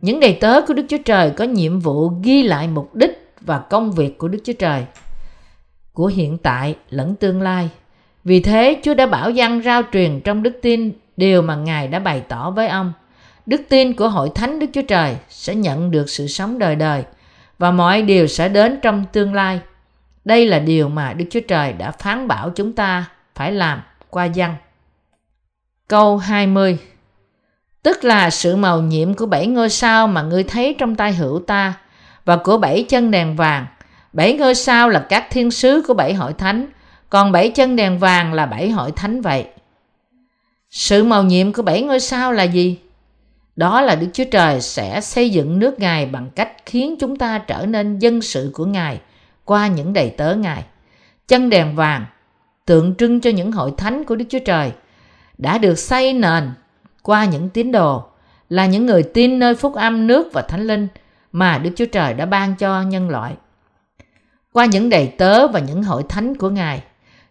Những 0.00 0.20
đầy 0.20 0.38
tớ 0.40 0.60
của 0.66 0.74
Đức 0.74 0.86
Chúa 0.88 0.98
Trời 1.04 1.30
có 1.30 1.44
nhiệm 1.44 1.80
vụ 1.80 2.08
ghi 2.22 2.42
lại 2.42 2.68
mục 2.68 2.94
đích 2.94 3.30
và 3.40 3.58
công 3.58 3.92
việc 3.92 4.18
của 4.18 4.28
Đức 4.28 4.38
Chúa 4.44 4.52
Trời, 4.52 4.84
của 5.92 6.06
hiện 6.06 6.38
tại 6.38 6.76
lẫn 6.90 7.14
tương 7.14 7.42
lai. 7.42 7.68
Vì 8.24 8.40
thế, 8.40 8.80
Chúa 8.82 8.94
đã 8.94 9.06
bảo 9.06 9.30
dân 9.30 9.62
rao 9.62 9.82
truyền 9.92 10.20
trong 10.20 10.42
đức 10.42 10.58
tin 10.62 10.92
điều 11.16 11.42
mà 11.42 11.56
Ngài 11.56 11.88
đã 11.88 11.98
bày 11.98 12.22
tỏ 12.28 12.50
với 12.50 12.68
ông. 12.68 12.92
Đức 13.50 13.62
tin 13.68 13.94
của 13.94 14.08
hội 14.08 14.30
thánh 14.34 14.58
Đức 14.58 14.66
Chúa 14.72 14.82
Trời 14.82 15.16
sẽ 15.28 15.54
nhận 15.54 15.90
được 15.90 16.10
sự 16.10 16.26
sống 16.26 16.58
đời 16.58 16.76
đời 16.76 17.04
và 17.58 17.70
mọi 17.70 18.02
điều 18.02 18.26
sẽ 18.26 18.48
đến 18.48 18.78
trong 18.82 19.04
tương 19.12 19.34
lai 19.34 19.60
đây 20.24 20.46
là 20.46 20.58
điều 20.58 20.88
mà 20.88 21.12
Đức 21.12 21.24
Chúa 21.30 21.40
Trời 21.48 21.72
đã 21.72 21.90
phán 21.90 22.28
bảo 22.28 22.50
chúng 22.50 22.72
ta 22.72 23.04
phải 23.34 23.52
làm 23.52 23.82
qua 24.10 24.28
văn. 24.34 24.56
Câu 25.88 26.16
20 26.16 26.78
Tức 27.82 28.04
là 28.04 28.30
sự 28.30 28.56
màu 28.56 28.82
nhiệm 28.82 29.14
của 29.14 29.26
bảy 29.26 29.46
ngôi 29.46 29.70
sao 29.70 30.06
mà 30.06 30.22
ngươi 30.22 30.42
thấy 30.42 30.76
trong 30.78 30.96
tay 30.96 31.12
hữu 31.12 31.38
ta 31.46 31.74
và 32.24 32.36
của 32.36 32.58
bảy 32.58 32.86
chân 32.88 33.10
đèn 33.10 33.36
vàng. 33.36 33.66
Bảy 34.12 34.32
ngôi 34.32 34.54
sao 34.54 34.88
là 34.88 35.06
các 35.08 35.26
thiên 35.30 35.50
sứ 35.50 35.82
của 35.88 35.94
bảy 35.94 36.14
hội 36.14 36.32
thánh, 36.32 36.66
còn 37.08 37.32
bảy 37.32 37.50
chân 37.50 37.76
đèn 37.76 37.98
vàng 37.98 38.32
là 38.32 38.46
bảy 38.46 38.70
hội 38.70 38.92
thánh 38.92 39.22
vậy. 39.22 39.46
Sự 40.70 41.04
màu 41.04 41.22
nhiệm 41.22 41.52
của 41.52 41.62
bảy 41.62 41.82
ngôi 41.82 42.00
sao 42.00 42.32
là 42.32 42.42
gì? 42.42 42.78
Đó 43.56 43.80
là 43.80 43.94
Đức 43.94 44.06
Chúa 44.12 44.24
Trời 44.30 44.60
sẽ 44.60 45.00
xây 45.00 45.30
dựng 45.30 45.58
nước 45.58 45.78
Ngài 45.78 46.06
bằng 46.06 46.30
cách 46.34 46.52
khiến 46.66 46.96
chúng 47.00 47.16
ta 47.16 47.38
trở 47.38 47.66
nên 47.66 47.98
dân 47.98 48.22
sự 48.22 48.50
của 48.54 48.64
Ngài 48.64 49.00
qua 49.44 49.66
những 49.66 49.92
đầy 49.92 50.10
tớ 50.10 50.34
Ngài. 50.34 50.64
Chân 51.28 51.50
đèn 51.50 51.76
vàng 51.76 52.06
tượng 52.66 52.94
trưng 52.94 53.20
cho 53.20 53.30
những 53.30 53.52
hội 53.52 53.72
thánh 53.76 54.04
của 54.04 54.16
Đức 54.16 54.24
Chúa 54.28 54.38
Trời 54.38 54.72
đã 55.38 55.58
được 55.58 55.78
xây 55.78 56.12
nền 56.12 56.50
qua 57.02 57.24
những 57.24 57.48
tín 57.48 57.72
đồ 57.72 58.04
là 58.48 58.66
những 58.66 58.86
người 58.86 59.02
tin 59.02 59.38
nơi 59.38 59.54
phúc 59.54 59.74
âm 59.74 60.06
nước 60.06 60.32
và 60.32 60.42
thánh 60.42 60.66
linh 60.66 60.88
mà 61.32 61.58
Đức 61.58 61.70
Chúa 61.76 61.86
Trời 61.86 62.14
đã 62.14 62.26
ban 62.26 62.56
cho 62.56 62.82
nhân 62.82 63.10
loại. 63.10 63.34
Qua 64.52 64.64
những 64.64 64.88
đầy 64.88 65.06
tớ 65.06 65.48
và 65.48 65.60
những 65.60 65.82
hội 65.82 66.02
thánh 66.08 66.36
của 66.36 66.50
Ngài, 66.50 66.82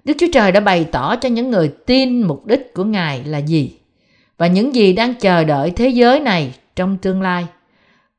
Đức 0.04 0.14
Chúa 0.20 0.28
Trời 0.34 0.52
đã 0.52 0.60
bày 0.60 0.86
tỏ 0.92 1.16
cho 1.16 1.30
những 1.30 1.52
người 1.52 1.74
tin 1.86 2.22
mục 2.22 2.46
đích 2.46 2.74
của 2.74 2.84
Ngài 2.84 3.24
là 3.24 3.38
gì 3.38 3.79
và 4.40 4.48
những 4.48 4.76
gì 4.76 4.94
đang 4.94 5.16
chờ 5.16 5.44
đợi 5.44 5.72
thế 5.72 5.90
giới 5.90 6.20
này 6.20 6.54
trong 6.76 6.98
tương 6.98 7.22
lai. 7.22 7.46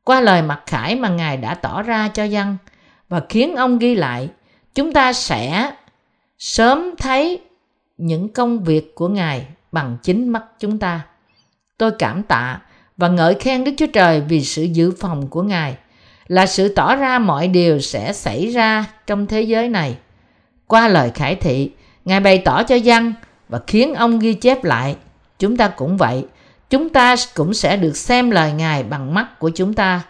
Qua 0.04 0.20
lời 0.20 0.42
mặc 0.42 0.62
khải 0.66 0.96
mà 0.96 1.08
Ngài 1.08 1.36
đã 1.36 1.54
tỏ 1.54 1.82
ra 1.82 2.08
cho 2.08 2.24
dân 2.24 2.56
và 3.08 3.22
khiến 3.28 3.56
ông 3.56 3.78
ghi 3.78 3.94
lại, 3.94 4.28
chúng 4.74 4.92
ta 4.92 5.12
sẽ 5.12 5.72
sớm 6.38 6.94
thấy 6.98 7.40
những 7.98 8.28
công 8.28 8.64
việc 8.64 8.94
của 8.94 9.08
Ngài 9.08 9.46
bằng 9.72 9.96
chính 10.02 10.28
mắt 10.28 10.42
chúng 10.58 10.78
ta. 10.78 11.00
Tôi 11.78 11.90
cảm 11.98 12.22
tạ 12.22 12.60
và 12.96 13.08
ngợi 13.08 13.34
khen 13.34 13.64
Đức 13.64 13.72
Chúa 13.76 13.86
Trời 13.86 14.20
vì 14.20 14.44
sự 14.44 14.62
dự 14.62 14.92
phòng 15.00 15.28
của 15.28 15.42
Ngài 15.42 15.76
là 16.26 16.46
sự 16.46 16.74
tỏ 16.74 16.96
ra 16.96 17.18
mọi 17.18 17.48
điều 17.48 17.80
sẽ 17.80 18.12
xảy 18.12 18.46
ra 18.46 18.84
trong 19.06 19.26
thế 19.26 19.42
giới 19.42 19.68
này. 19.68 19.96
Qua 20.66 20.88
lời 20.88 21.10
khải 21.14 21.34
thị, 21.34 21.70
Ngài 22.04 22.20
bày 22.20 22.38
tỏ 22.38 22.62
cho 22.62 22.74
dân 22.74 23.14
và 23.48 23.60
khiến 23.66 23.94
ông 23.94 24.18
ghi 24.18 24.34
chép 24.34 24.64
lại. 24.64 24.96
Chúng 25.40 25.56
ta 25.56 25.68
cũng 25.68 25.96
vậy, 25.96 26.24
chúng 26.70 26.88
ta 26.88 27.14
cũng 27.34 27.54
sẽ 27.54 27.76
được 27.76 27.96
xem 27.96 28.30
lời 28.30 28.52
Ngài 28.52 28.82
bằng 28.82 29.14
mắt 29.14 29.38
của 29.38 29.50
chúng 29.54 29.74
ta. 29.74 30.02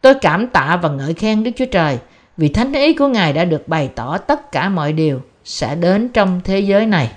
Tôi 0.00 0.14
cảm 0.14 0.48
tạ 0.48 0.78
và 0.82 0.88
ngợi 0.88 1.14
khen 1.14 1.44
Đức 1.44 1.50
Chúa 1.56 1.66
Trời 1.70 1.98
vì 2.36 2.48
thánh 2.48 2.72
ý 2.72 2.94
của 2.94 3.08
Ngài 3.08 3.32
đã 3.32 3.44
được 3.44 3.68
bày 3.68 3.90
tỏ 3.94 4.18
tất 4.18 4.52
cả 4.52 4.68
mọi 4.68 4.92
điều 4.92 5.20
sẽ 5.44 5.74
đến 5.74 6.08
trong 6.08 6.40
thế 6.44 6.60
giới 6.60 6.86
này. 6.86 7.10